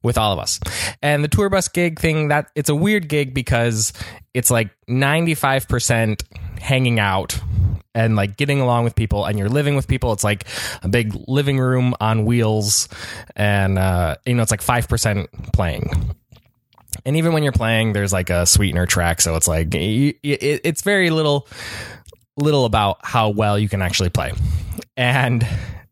[0.04, 0.60] with all of us.
[1.02, 3.94] And the tour bus gig thing that it's a weird gig because
[4.34, 6.24] it's like ninety five percent
[6.60, 7.40] hanging out
[7.98, 10.46] and like getting along with people and you're living with people it's like
[10.84, 12.88] a big living room on wheels
[13.36, 16.14] and uh you know it's like 5% playing.
[17.06, 21.10] And even when you're playing there's like a sweetener track so it's like it's very
[21.10, 21.48] little
[22.38, 24.32] little about how well you can actually play.
[24.96, 25.46] And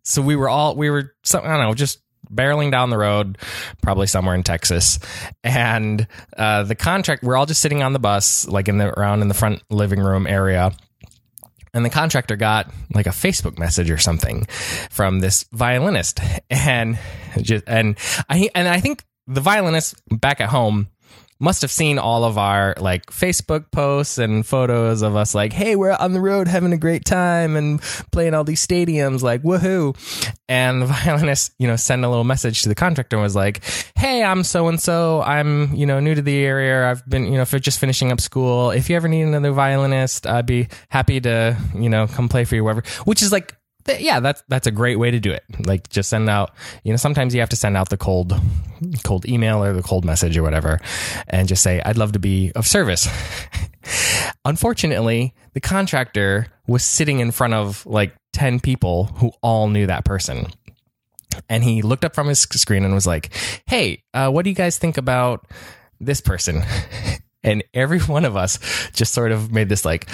[0.04, 2.00] so we were all we were i don't know just
[2.32, 3.38] barreling down the road
[3.82, 5.00] probably somewhere in texas.
[5.44, 9.24] And uh, the contract we're all just sitting on the bus like in the around
[9.24, 10.72] in the front living room area
[11.75, 14.45] and the contractor got like a Facebook message or something
[14.89, 16.97] from this violinist, and
[17.41, 17.97] just and
[18.29, 20.88] I and I think the violinist back at home
[21.39, 25.76] must have seen all of our like Facebook posts and photos of us like, hey,
[25.76, 29.95] we're on the road having a great time and playing all these stadiums, like woohoo.
[30.48, 33.63] And the violinist, you know, sent a little message to the contractor and was like,
[33.95, 35.21] hey, I'm so and so.
[35.21, 36.89] I'm, you know, new to the area.
[36.89, 38.71] I've been, you know, for just finishing up school.
[38.71, 42.56] If you ever need another violinist, I'd be happy to, you know, come play for
[42.56, 42.84] you, wherever.
[43.04, 43.56] Which is like
[43.88, 45.43] yeah, that's that's a great way to do it.
[45.65, 46.52] Like just send out,
[46.84, 48.34] you know, sometimes you have to send out the cold
[49.04, 50.80] cold email or the cold message or whatever
[51.28, 53.08] and just say I'd love to be of service.
[54.45, 60.06] Unfortunately, the contractor was sitting in front of like 10 people who all knew that
[60.06, 60.48] person.
[61.50, 63.34] And he looked up from his screen and was like,
[63.67, 65.45] "Hey, uh, what do you guys think about
[66.00, 66.63] this person?"
[67.43, 68.58] and every one of us
[68.93, 70.10] just sort of made this like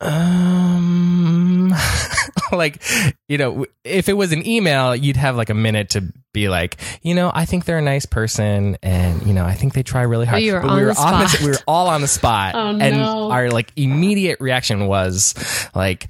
[0.00, 1.74] um
[2.52, 2.82] like
[3.28, 6.76] you know if it was an email you'd have like a minute to be like
[7.02, 10.02] you know i think they're a nice person and you know i think they try
[10.02, 11.40] really hard were but we were the on spot.
[11.42, 13.30] we were all on the spot Oh, and no.
[13.30, 15.34] our like immediate reaction was
[15.74, 16.08] like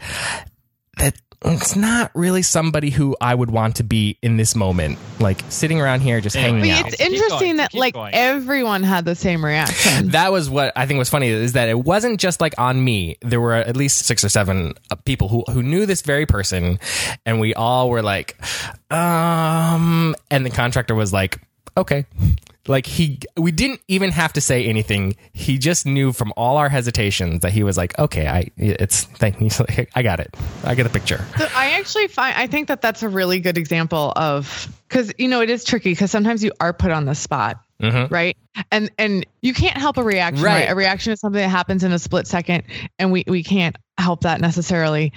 [0.98, 5.42] that it's not really somebody who I would want to be in this moment, like
[5.48, 6.68] sitting around here just Anyway.
[6.68, 6.92] hanging But out.
[6.92, 8.12] it's interesting going, that like going.
[8.14, 10.08] everyone had the same reaction.
[10.10, 13.16] that was what I think was funny is that it wasn't just like on me.
[13.22, 16.78] There were at least six or seven uh, people who who knew this very person,
[17.24, 18.36] and we all were like,
[18.90, 21.40] um, and the contractor was like,
[21.76, 22.04] okay.
[22.68, 25.16] Like he, we didn't even have to say anything.
[25.32, 29.40] He just knew from all our hesitations that he was like, "Okay, I, it's thank
[29.40, 29.48] you.
[29.94, 30.34] I got it.
[30.64, 33.56] I get a picture." So I actually find I think that that's a really good
[33.56, 37.14] example of because you know it is tricky because sometimes you are put on the
[37.14, 38.10] spot, Mhm.
[38.10, 38.36] right?
[38.70, 40.66] And and you can't help a reaction, right.
[40.66, 40.70] Right.
[40.70, 42.64] A reaction is something that happens in a split second,
[42.98, 45.14] and we we can't help that necessarily.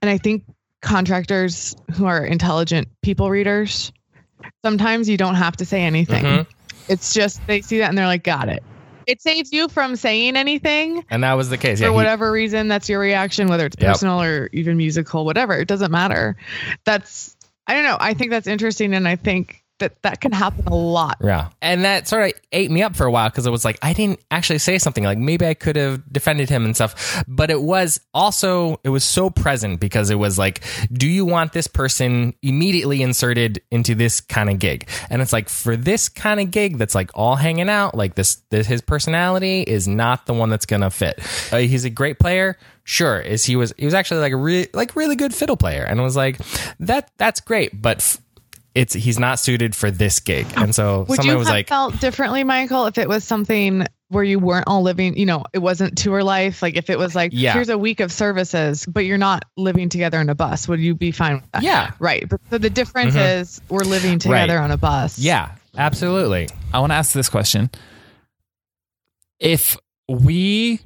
[0.00, 0.44] And I think
[0.80, 3.92] contractors who are intelligent people readers,
[4.64, 6.24] sometimes you don't have to say anything.
[6.24, 6.46] Mhm.
[6.88, 8.62] It's just they see that and they're like, got it.
[9.06, 11.78] It saves you from saying anything And that was the case.
[11.78, 13.92] for Yeah, he- whatever reason that's your reaction whether it's Yep.
[13.92, 16.36] personal or even musical whatever it doesn't matter
[16.84, 17.34] that's
[17.66, 20.74] i don't know i think that's interesting and i think that that can happen a
[20.74, 21.50] lot Yeah.
[21.60, 23.92] And that sort of ate me up for a while because it was like, I
[23.92, 25.04] didn't actually say something.
[25.04, 27.22] Like maybe I could have defended him and stuff.
[27.26, 30.62] But it was also, it was so present because it was like,
[30.92, 34.88] do you want this person immediately inserted into this kind of gig?
[35.10, 38.36] And it's like, for this kind of gig that's like all hanging out, like this,
[38.50, 41.20] this his personality is not the one that's going to fit.
[41.52, 42.56] Uh, he's a great player.
[42.84, 43.20] Sure.
[43.20, 45.84] Is he was, he was actually like a really, like really good fiddle player.
[45.84, 46.38] And it was like,
[46.80, 47.80] that, that's great.
[47.80, 48.18] But f-
[48.74, 51.54] it's he's not suited for this gig, oh, and so would someone you was have
[51.54, 55.44] like, felt differently michael if it was something where you weren't all living you know
[55.52, 57.52] it wasn't tour life like if it was like Yeah.
[57.52, 60.94] here's a week of services but you're not living together in a bus would you
[60.94, 61.90] be fine with that Yeah.
[61.98, 63.40] right but so the difference mm-hmm.
[63.40, 64.64] is we're living together Right.
[64.64, 67.70] on a bus "Yeah, absolutely." I want to ask this question.
[69.40, 69.76] If
[70.08, 70.80] we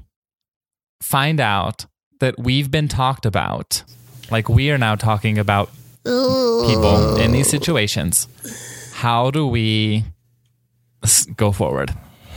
[1.01, 1.87] find out
[2.21, 3.83] that we've been talked about,
[4.31, 5.71] like we are now talking about
[6.05, 8.29] people in these situations,
[8.93, 10.05] how do we
[11.37, 11.95] go forward?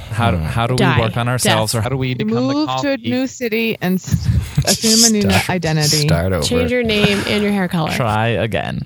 [0.10, 0.44] How do, hmm.
[0.44, 1.80] how do we work on ourselves Death.
[1.80, 4.28] or how do we You become the move to a new city and s-
[4.66, 6.44] assume a new Start- identity Start over.
[6.44, 7.92] Change your name and your hair color.
[7.92, 8.86] try again?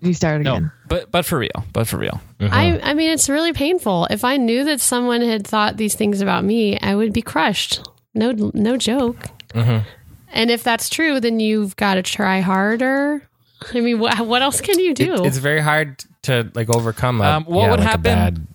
[0.00, 0.62] you start again.
[0.64, 2.20] No, but but for real, but for real.
[2.38, 2.54] Mm-hmm.
[2.54, 4.06] I, I mean, it's really painful.
[4.10, 7.86] If I knew that someone had thought these things about me, I would be crushed.
[8.14, 9.28] No, no joke.
[9.48, 9.88] Mm-hmm.
[10.28, 13.25] And if that's true, then you've got to try harder.
[13.74, 15.14] I mean, what, what else can you do?
[15.14, 17.20] It- it's very hard to like overcome.
[17.20, 18.46] A, Um, what yeah, would like happen- A bad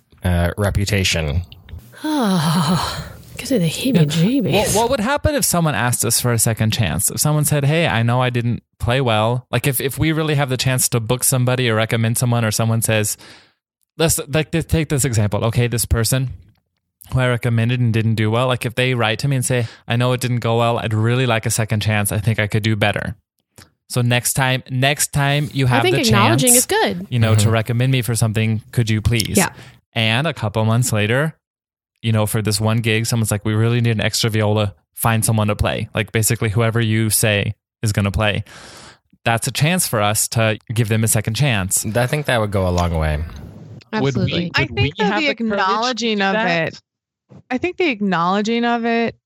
[0.50, 1.42] uh, reputation.
[3.36, 4.52] Gives me the heebie-jeebies.
[4.52, 7.10] What, what would happen if someone asked us for a second chance?
[7.10, 10.34] If someone said, "Hey, I know I didn't play well," like if if we really
[10.36, 13.16] have the chance to book somebody or recommend someone, or someone says,
[13.98, 16.30] "Let's like th- take this example." Okay, this person
[17.12, 18.46] who I recommended and didn't do well.
[18.46, 20.78] Like if they write to me and say, "I know it didn't go well.
[20.78, 22.12] I'd really like a second chance.
[22.12, 23.16] I think I could do better."
[23.92, 27.06] So next time, next time you have I think the acknowledging chance, is good.
[27.10, 27.50] you know, to mm-hmm.
[27.50, 29.36] recommend me for something, could you please?
[29.36, 29.52] Yeah.
[29.92, 31.38] And a couple months later,
[32.00, 34.74] you know, for this one gig, someone's like, we really need an extra viola.
[34.94, 35.90] Find someone to play.
[35.94, 38.44] Like basically, whoever you say is going to play.
[39.26, 41.84] That's a chance for us to give them a second chance.
[41.84, 43.18] I think that would go a long way.
[43.18, 44.50] Would we- Absolutely.
[44.54, 46.68] I think we have the the courage to acknowledging do of that?
[46.68, 46.82] it,
[47.50, 49.16] I think the acknowledging of it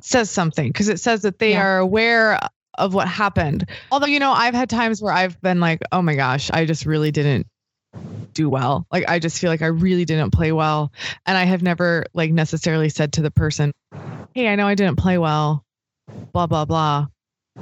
[0.00, 1.62] says something because it says that they Yeah.
[1.62, 2.38] are aware
[2.78, 3.68] of what happened.
[3.90, 6.86] Although, you know, I've had times where I've been like, oh my gosh, I just
[6.86, 7.46] really didn't
[8.32, 8.86] do well.
[8.90, 10.92] Like, I just feel like I really didn't play well.
[11.26, 13.72] And I have never, like, necessarily said to the person,
[14.34, 15.64] hey, I know I didn't play well,
[16.32, 17.08] blah, blah, blah.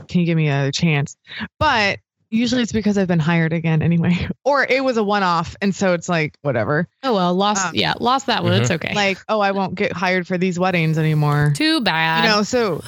[0.09, 1.17] Can you give me a chance?
[1.59, 1.99] But
[2.31, 5.75] usually it's because I've been hired again anyway, or it was a one off, and
[5.75, 6.89] so it's like whatever.
[7.03, 7.67] Oh well, lost.
[7.67, 8.55] Um, yeah, lost that one.
[8.55, 8.95] It's okay.
[8.95, 11.53] Like, oh, I won't get hired for these weddings anymore.
[11.55, 12.25] too bad.
[12.25, 12.83] You know, so,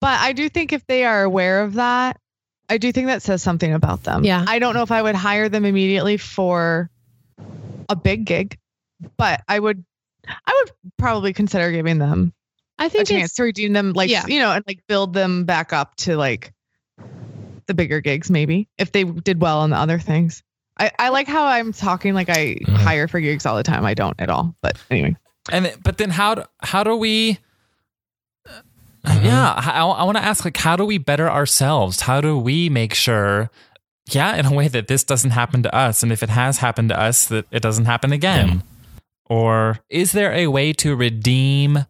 [0.00, 2.18] but I do think if they are aware of that,
[2.68, 4.24] I do think that says something about them.
[4.24, 4.44] Yeah.
[4.46, 6.90] I don't know if I would hire them immediately for
[7.88, 8.58] a big gig,
[9.16, 9.84] but I would,
[10.26, 12.32] I would probably consider giving them
[12.78, 14.26] I think a chance to redeem them, like Yeah.
[14.26, 16.52] you know, and like build them back up to like
[17.66, 20.42] the bigger gigs, maybe if they did well on the other things.
[20.78, 22.76] I, I like how I'm talking like I Mhm.
[22.76, 23.84] hire for gigs all the time.
[23.86, 25.16] I don't at all, but anyway.
[25.50, 27.38] And but then how do, how do we?
[29.06, 29.24] Mhm.
[29.24, 32.00] Yeah, I, I want to ask like how do we better ourselves?
[32.02, 33.50] How do we make sure?
[34.10, 36.90] Yeah, in a way that this doesn't happen to us, and if it has happened
[36.90, 38.48] to us, that it doesn't happen again.
[38.48, 38.60] Yeah.
[39.28, 41.86] Or is there a way to redeem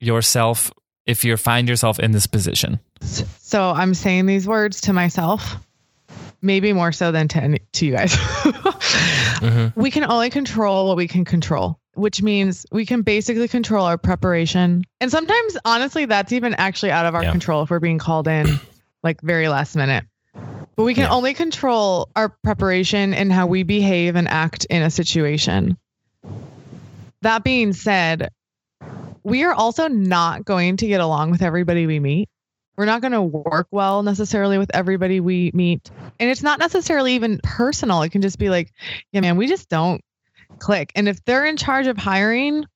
[0.00, 0.72] yourself
[1.06, 2.78] if you find yourself in this position?
[3.00, 5.56] So I'm saying these words to myself,
[6.42, 8.14] maybe more so than to, any- to you guys.
[9.38, 9.76] Mhm.
[9.76, 13.96] We can only control what we can control, which means we can basically control our
[13.96, 14.82] preparation.
[15.00, 17.30] And sometimes, honestly, that's even actually out of our Yeah.
[17.30, 18.58] control if we're being called in
[19.04, 20.04] like very last minute.
[20.74, 21.10] But we can Yeah.
[21.12, 25.76] only control our preparation and how we behave and act in a situation.
[27.22, 28.30] That being said,
[29.22, 32.28] we are also not going to get along with everybody we meet.
[32.78, 35.90] We're not going to work well necessarily with everybody we meet.
[36.20, 38.02] And it's not necessarily even personal.
[38.02, 38.72] It can just be like,
[39.10, 40.00] yeah, man, we just don't
[40.60, 40.92] click.
[40.94, 42.66] And if they're in charge of hiring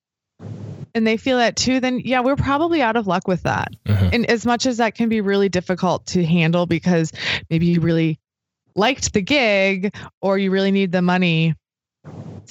[0.92, 3.68] and they feel that too, then yeah, we're probably out of luck with that.
[3.86, 4.12] Mhm.
[4.12, 7.12] And as much as that can be really difficult to handle because
[7.48, 8.18] maybe you really
[8.74, 11.54] liked the gig or you really need the money,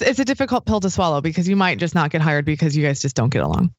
[0.00, 2.82] it's a difficult pill to swallow because you might just not get hired because you
[2.82, 3.74] guys just don't get along.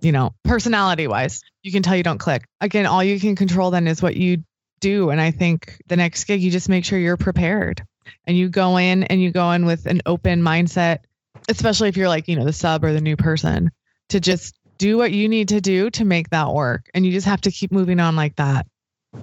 [0.00, 2.44] You know, personality wise, you can tell you don't click.
[2.60, 4.42] Again, all you can control then is what you
[4.80, 5.10] do.
[5.10, 7.82] And I think the next gig, you just make sure you're prepared
[8.26, 11.00] and you go in and you go in with an open mindset,
[11.48, 13.70] especially if you're like, you know, the sub or the new person,
[14.08, 16.88] to just do what you need to do to make that work.
[16.94, 18.66] And you just have to keep moving on like that.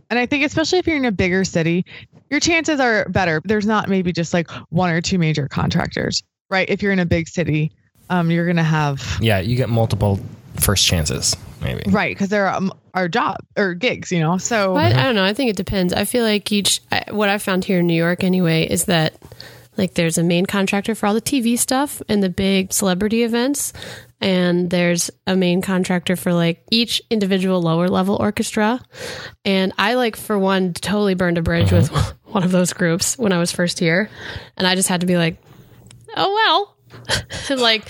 [0.10, 1.86] And I think, especially if you're in a bigger city,
[2.30, 3.42] your chances are better.
[3.44, 6.70] There's not maybe just like one or two major contractors, right?
[6.70, 7.72] If you're in a big city,
[8.10, 10.20] um, you're going to have, Yeah, you get multiple
[10.60, 11.84] first chances, maybe.
[11.90, 12.16] right?
[12.16, 14.38] Because there are, um, are job or gigs, you know?
[14.38, 15.24] So, But I don't know.
[15.24, 15.94] I think it depends.
[15.94, 19.14] I feel like each, I- what I found here in New York anyway, is that
[19.78, 23.74] like there's a main contractor for all the TV stuff and the big celebrity events.
[24.20, 28.80] And there's a main contractor for like each individual lower level orchestra.
[29.46, 31.90] And I like, for one, totally burned a bridge with
[32.26, 34.10] one of those groups when I was first here.
[34.58, 35.38] And I just had to be like,
[36.16, 36.74] oh, well.
[37.60, 37.88] like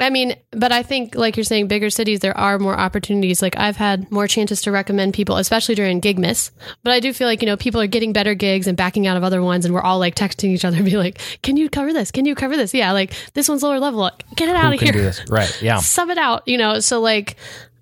[0.00, 3.56] i mean but i think like you're saying bigger cities there are more opportunities like
[3.56, 6.50] i've had more chances to recommend people especially during Gigmas
[6.82, 9.16] but i do feel like you know people are getting better gigs and backing out
[9.16, 11.68] of other ones and we're all like texting each other and be like can you
[11.68, 14.66] cover this can you cover this yeah like this one's lower level get it out
[14.68, 15.22] Who of can here do this?
[15.28, 15.62] Right.
[15.62, 15.76] Yeah.
[15.80, 16.80] sub it out, you know.
[16.80, 17.36] So like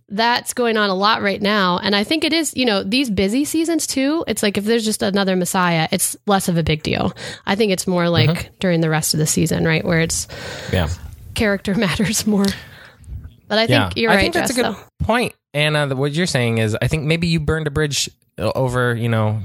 [0.09, 1.79] that's going on a lot right now.
[1.79, 4.25] And I think it is, you know, these busy seasons too.
[4.27, 7.13] It's like if there's just another Messiah, it's less of a big deal.
[7.47, 8.55] I think it's more like Mm-hmm.
[8.59, 9.85] during the rest of the season, right?
[9.85, 10.27] Where it's
[10.73, 10.89] Yeah.
[11.39, 12.47] Character matters more.
[13.49, 14.03] But I think yeah.
[14.03, 15.05] you're I right, think that's Jess, a good though.
[15.05, 15.35] point.
[15.55, 19.41] Anna, what you're saying is, I think maybe you burned a bridge over, you know,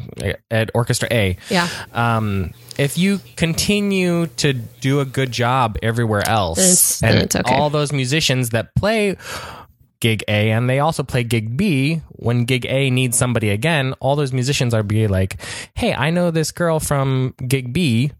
[0.51, 1.37] at Orchestra A.
[1.49, 1.67] Yeah.
[1.93, 7.55] Um, if you continue to do a good job everywhere else, It's- and it's okay.
[7.55, 9.15] all those musicians that play
[10.01, 14.17] gig A and they also play gig B, when gig A needs somebody again, all
[14.17, 15.37] those musicians are be like,
[15.75, 18.11] "Hey, I know this girl from gig B."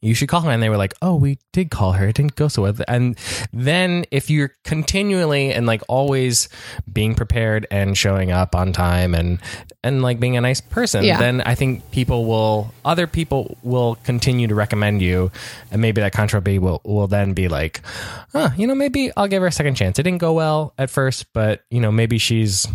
[0.00, 0.50] you should call her.
[0.50, 2.08] And they were like, oh, we did call her.
[2.08, 2.74] It didn't go so well.
[2.88, 3.16] And
[3.52, 6.48] then if you're continually and like always
[6.92, 9.38] being prepared and showing up on time and,
[9.84, 11.18] and like being a nice person, Yeah.
[11.18, 15.30] then I think people will, other people will continue to recommend you.
[15.70, 17.80] And maybe that contra B will, will then be like,
[18.32, 19.98] huh, you know, maybe I'll give her a second chance.
[19.98, 22.66] It didn't go well at first, but you know, maybe she's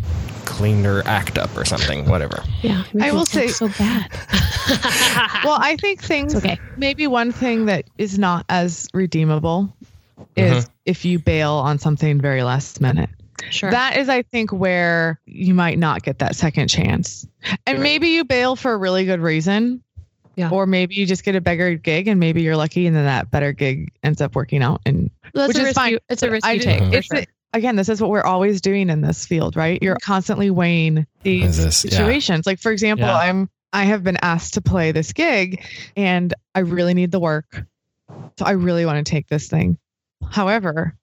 [0.57, 2.43] cleaned her act up or something, whatever.
[2.63, 2.83] Yeah.
[2.99, 4.09] I will say- so bad.
[5.43, 6.59] well, I think things, It's okay.
[6.77, 9.71] maybe one thing that is not as redeemable
[10.19, 10.57] mm-hmm.
[10.57, 13.11] is if you bail on something very last minute.
[13.51, 13.69] Sure.
[13.69, 17.27] That is, I think, where you might not get that second chance.
[17.67, 19.83] And maybe you bail for a really good reason.
[20.35, 20.49] Yeah.
[20.49, 23.29] Or maybe you just get a bigger gig and maybe you're lucky and then that
[23.29, 24.81] better gig ends up working out.
[24.87, 25.91] And That's which a is risk fine.
[25.93, 26.79] You, it's a But risk I you do- take.
[26.79, 27.23] for it's sure.
[27.53, 29.81] Again, this is what we're always doing in this field, right?
[29.81, 31.91] You're constantly weighing these Is this- yeah.
[31.91, 32.45] situations.
[32.45, 33.15] Like for example, Yeah.
[33.17, 35.63] I'm I have been asked to play this gig
[35.95, 37.65] and I really need the work.
[38.39, 39.77] So I really want to take this thing.
[40.31, 40.95] However,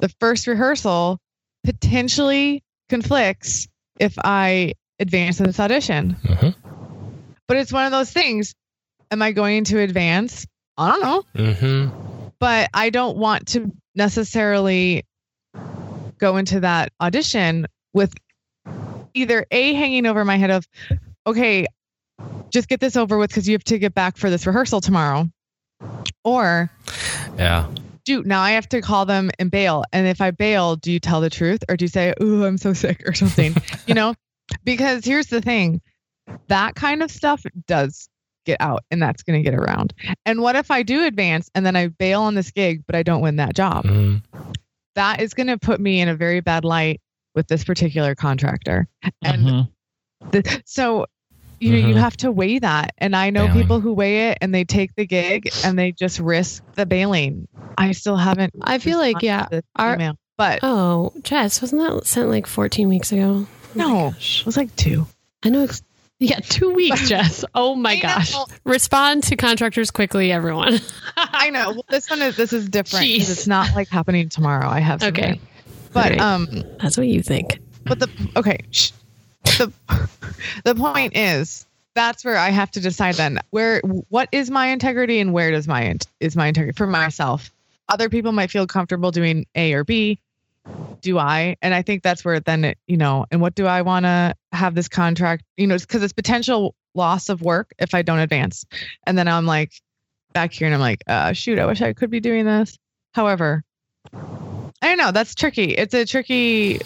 [0.00, 1.18] the first rehearsal
[1.64, 3.68] potentially conflicts
[3.98, 6.16] if I advance in this audition.
[6.22, 6.54] Mhm.
[7.48, 8.54] But it's one of those things.
[9.10, 10.46] Am I going to advance?
[10.76, 11.24] I don't know.
[11.36, 12.28] Mm-hmm.
[12.38, 15.04] But I don't want to necessarily
[16.18, 18.12] go into that audition with
[19.14, 20.66] either A, hanging over my head of,
[21.26, 21.66] okay,
[22.50, 25.28] just get this over with because you have to get back for this rehearsal tomorrow.
[26.24, 26.70] Or,
[27.38, 27.66] Yeah.
[28.06, 29.84] shoot, now I have to call them and bail.
[29.92, 32.58] And if I bail, do you tell the truth or do you say, ooh, I'm
[32.58, 33.54] so sick or something?
[33.86, 34.14] you know?
[34.64, 35.80] Because here's the thing
[36.48, 38.08] that kind of stuff does
[38.46, 39.94] get out and that's going to get around.
[40.26, 43.02] And what if I do advance and then I bail on this gig, but I
[43.02, 43.84] don't win that job?
[43.84, 44.22] Mhm.
[44.94, 47.00] That is going to put me in a very bad light
[47.34, 48.86] with this particular contractor.
[49.22, 49.68] And Mhm.
[50.30, 51.06] the, so,
[51.60, 51.98] you know, you Mhm.
[52.00, 52.92] have to weigh that.
[52.98, 53.62] And I know Bailing.
[53.62, 57.48] people who weigh it and they take the gig and they just risk the bailing.
[57.76, 58.54] I still haven't.
[58.62, 63.10] I feel like, yeah, our- email, but Oh, Jess, wasn't that sent like 14 weeks
[63.10, 63.46] ago?
[63.74, 65.06] no, it was like two.
[65.42, 65.64] I know.
[65.64, 65.82] It's,
[66.24, 67.44] yeah, two weeks, Jess.
[67.54, 68.32] Oh my gosh.
[68.32, 68.46] know.
[68.64, 70.78] Respond to contractors quickly, everyone.
[71.16, 71.72] I know.
[71.72, 74.68] Well, this one is this is different because it's not like happening tomorrow.
[74.68, 75.40] I have Okay.
[75.92, 76.20] But Alright.
[76.20, 76.48] um,
[76.80, 77.60] That's what you think.
[77.84, 78.90] but the okay, shh.
[79.44, 79.72] the
[80.64, 85.20] the point is that's where I have to decide then where what is my integrity
[85.20, 87.52] and where does my is my integrity for myself.
[87.88, 90.18] Other people might feel comfortable doing A or B.
[91.00, 91.56] Do I?
[91.60, 94.34] And I think that's where then it, you know, and what do I want to
[94.52, 95.44] have this contract?
[95.56, 98.64] You know, because it's potential loss of work if I don't advance.
[99.06, 99.72] And then I'm like
[100.32, 102.78] back here and I'm like, uh, shoot, I wish I could be doing this.
[103.12, 103.62] However,
[104.84, 105.12] I don't know.
[105.12, 105.72] That's tricky.
[105.72, 106.80] It's a tricky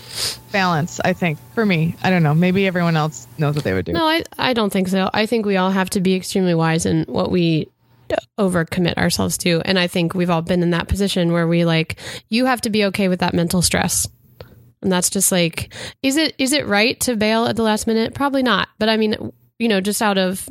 [0.53, 1.97] balance, I think, for me.
[2.03, 2.35] I don't know.
[2.35, 3.93] Maybe everyone else knows what they would do.
[3.93, 5.11] No, I, I don't think so.
[5.13, 7.69] I think we all have to be extremely wise in what we
[8.39, 9.61] overcommit ourselves to.
[9.65, 11.99] And I think we've all been in that position where we like,
[12.29, 14.07] you have to be okay with that mental stress.
[14.83, 18.15] And that's just like, is it is it right to bail at the last minute?
[18.15, 18.69] Probably not.
[18.79, 20.49] But I mean, you know, just out of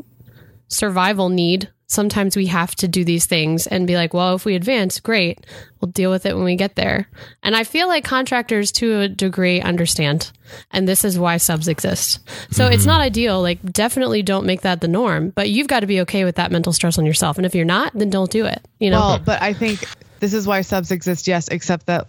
[0.68, 4.56] survival need, sometimes we have to do these things and be like, well, if we
[4.56, 5.46] advance, great.
[5.80, 7.08] We'll deal with it when we get there.
[7.42, 10.32] And I feel like contractors to a degree understand.
[10.72, 12.20] And this is why subs exist.
[12.52, 12.88] So it's mm-hmm.
[12.88, 13.42] not ideal.
[13.42, 16.52] Like, definitely don't make that the norm, but you've got to be okay with that
[16.52, 17.38] mental stress on yourself.
[17.38, 18.68] And if you're not, then don't do it.
[18.80, 19.00] You know?
[19.00, 19.86] Well, but I think
[20.20, 22.08] this is why subs exist, yes, except that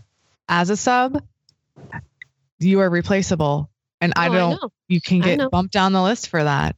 [0.49, 1.23] as a sub,
[2.59, 3.71] you are replaceable.
[4.01, 4.71] And I Oh, I don't, know.
[4.89, 6.77] you can get bumped down the list for that.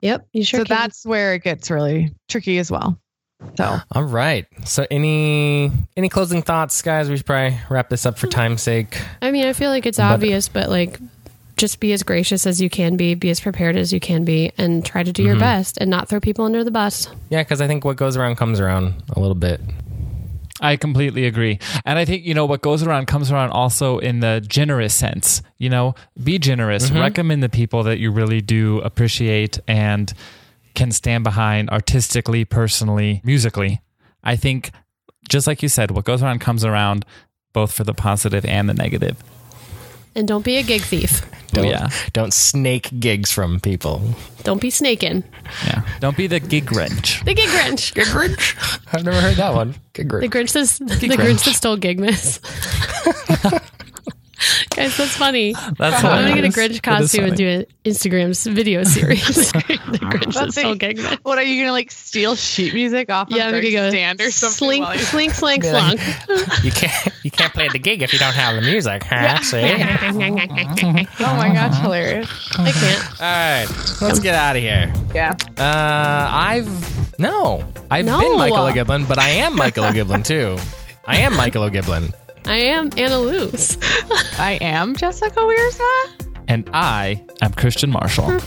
[0.00, 0.26] Yep.
[0.32, 0.76] You sure so can.
[0.76, 2.98] that's where it gets really tricky as well.
[3.56, 4.46] So All right.
[4.64, 7.10] So any any closing thoughts, guys?
[7.10, 8.32] We should probably wrap this up for hmm.
[8.32, 9.00] time's sake.
[9.20, 10.98] I mean, I feel like it's But- obvious, but like,
[11.56, 14.52] just be as gracious as you can be, be as prepared as you can be,
[14.58, 15.40] and try to do your mm-hmm.
[15.40, 17.08] best and not throw people under the bus.
[17.30, 19.60] Yeah, because I think what goes around comes around a little bit.
[20.60, 21.58] I completely agree.
[21.84, 25.42] And I think, you know, what goes around comes around also in the generous sense.
[25.58, 26.98] You know, be generous, mm-hmm.
[26.98, 30.12] recommend the people that you really do appreciate and
[30.74, 33.80] can stand behind artistically, personally, musically.
[34.22, 34.70] I think,
[35.28, 37.04] just like you said, what goes around comes around
[37.52, 39.22] both for the positive and the negative.
[40.16, 41.22] And don't be a gig thief.
[41.52, 41.88] Oh, Don't, yeah.
[42.12, 44.02] don't snake gigs from people.
[44.42, 45.22] Don't be snaking.
[45.64, 45.82] Yeah.
[46.00, 47.22] Don't be the gig wrench.
[47.24, 47.94] The gig Grinch.
[47.94, 48.80] Gig Grinch?
[48.92, 49.74] I've never heard that one.
[49.92, 50.20] Gig The Grinch.
[50.20, 51.16] The grinch that's, the Grinch.
[51.16, 52.40] Grinch that stole Gigmas.
[54.74, 55.54] Guys, that's funny.
[55.78, 56.48] That's I'm gonna get a.
[56.48, 59.26] Grinch costume and do an Instagram video series.
[59.52, 60.78] the Grinch that That's stole it.
[60.78, 61.18] Gigmas.
[61.22, 63.90] what are you gonna like steal sheet music off Yeah, of we their could go
[63.90, 64.56] stand or something?
[64.56, 65.98] slink, while you- slink, slank, like-
[66.64, 69.02] You can't you can't play the gig if you don't have the music.
[69.04, 69.40] Huh?
[69.42, 69.60] See?
[69.60, 72.28] oh my gosh, hilarious.
[72.58, 73.20] I can't.
[73.20, 73.66] All right,
[74.02, 74.92] let's get out of here.
[75.14, 75.34] Yeah.
[75.58, 78.20] Uh, I've no, I've No.
[78.20, 80.56] been Michael O'Giblin, but I am Michael O'Giblin too.
[81.06, 82.12] I am Michael O'Giblin.
[82.48, 83.76] I am Anna Luz.
[84.38, 86.12] I am Jessica Weirsa.
[86.46, 88.28] And I am Christian Marshall.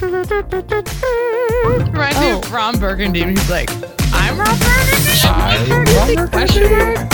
[2.20, 3.22] me of Ron Burgundy.
[3.24, 3.68] He's like,
[4.14, 6.30] I'm Ron Burgundy.
[6.32, 7.10] Question mark?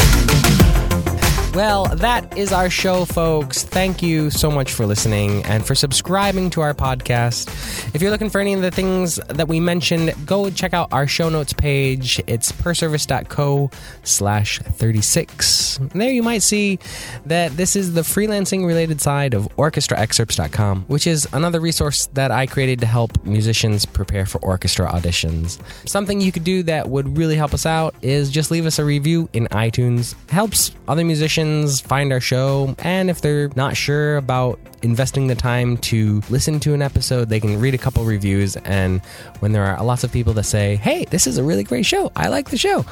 [1.57, 3.63] Well, that is our show, folks.
[3.63, 7.49] Thank you so much for listening and for subscribing to our podcast.
[7.95, 11.07] If you're looking for any of the things that we mentioned, go check out our
[11.07, 12.21] show notes page.
[12.27, 13.71] It's perservice.co
[14.03, 15.79] slash 36.
[15.95, 16.79] There you might see
[17.25, 22.45] that this is the freelancing related side of orchestraexcerpts.com, which is another resource that I
[22.45, 25.59] created to help musicians prepare for orchestra auditions.
[25.89, 28.85] Something you could do that would really help us out is just leave us a
[28.85, 30.15] review in iTunes.
[30.29, 32.75] Helps other musicians friends find our show.
[32.81, 37.39] And if they're not sure about investing the time to listen to an episode, they
[37.39, 38.57] can read a couple reviews.
[38.57, 39.01] And
[39.39, 42.11] when there are lots of people that say, hey, this is a really great show,
[42.17, 42.85] I like the show,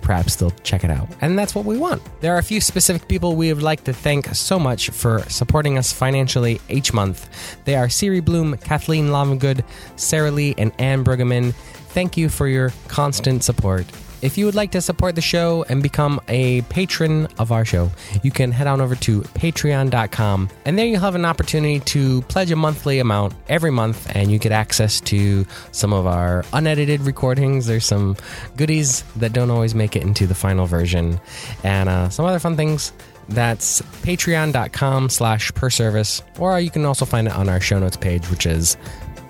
[0.00, 1.06] perhaps they'll check it out.
[1.20, 2.02] And that's what we want.
[2.22, 5.76] There are a few specific people we would like to thank so much for supporting
[5.76, 7.28] us financially each month.
[7.66, 9.64] They are Siri Bloom, Kathleen Lavagood,
[9.96, 11.52] Sarah Lee, and Anne Brueggemann.
[11.92, 13.84] Thank you for your constant support.
[14.22, 17.90] If you would like to support the show and become a patron of our show,
[18.22, 22.52] you can head on over to patreon.com and there you'll have an opportunity to pledge
[22.52, 27.66] a monthly amount every month and you get access to some of our unedited recordings.
[27.66, 28.16] There's some
[28.56, 31.20] goodies that don't always make it into the final version
[31.64, 32.92] and uh, some other fun things.
[33.28, 37.96] That's patreon.com slash per service, or you can also find it on our show notes
[37.96, 38.76] page, which is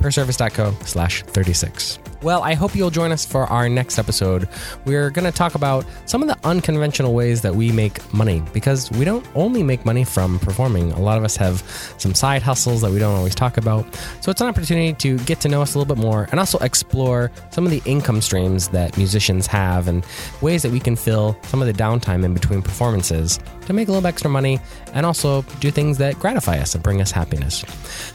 [0.00, 1.98] perservice.co slash 36.
[2.22, 4.48] Well, I hope you'll join us for our next episode.
[4.84, 8.88] We're going to talk about some of the unconventional ways that we make money because
[8.92, 10.92] we don't only make money from performing.
[10.92, 11.62] A lot of us have
[11.98, 13.92] some side hustles that we don't always talk about.
[14.20, 16.58] So it's an opportunity to get to know us a little bit more and also
[16.58, 20.06] explore some of the income streams that musicians have and
[20.40, 23.90] ways that we can fill some of the downtime in between performances to make a
[23.90, 24.60] little extra money
[24.94, 27.64] and also do things that gratify us and bring us happiness.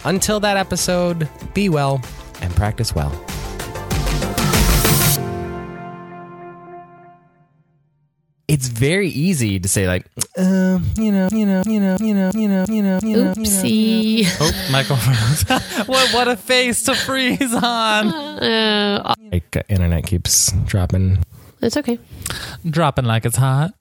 [0.05, 2.01] Until that episode, be well
[2.41, 3.11] and practice well.
[8.57, 12.31] It's very easy to say like, uh, you know, you know, you know, you know,
[12.33, 13.33] you know, you know, you know.
[13.35, 14.25] Oopsie.
[14.41, 15.43] Oh, Michael froze.
[15.87, 18.07] what, what a face to freeze on.
[18.07, 21.23] Uh, Like, uh, internet keeps dropping.
[21.61, 21.99] it's okay.
[22.67, 23.75] Dropping like it's hot.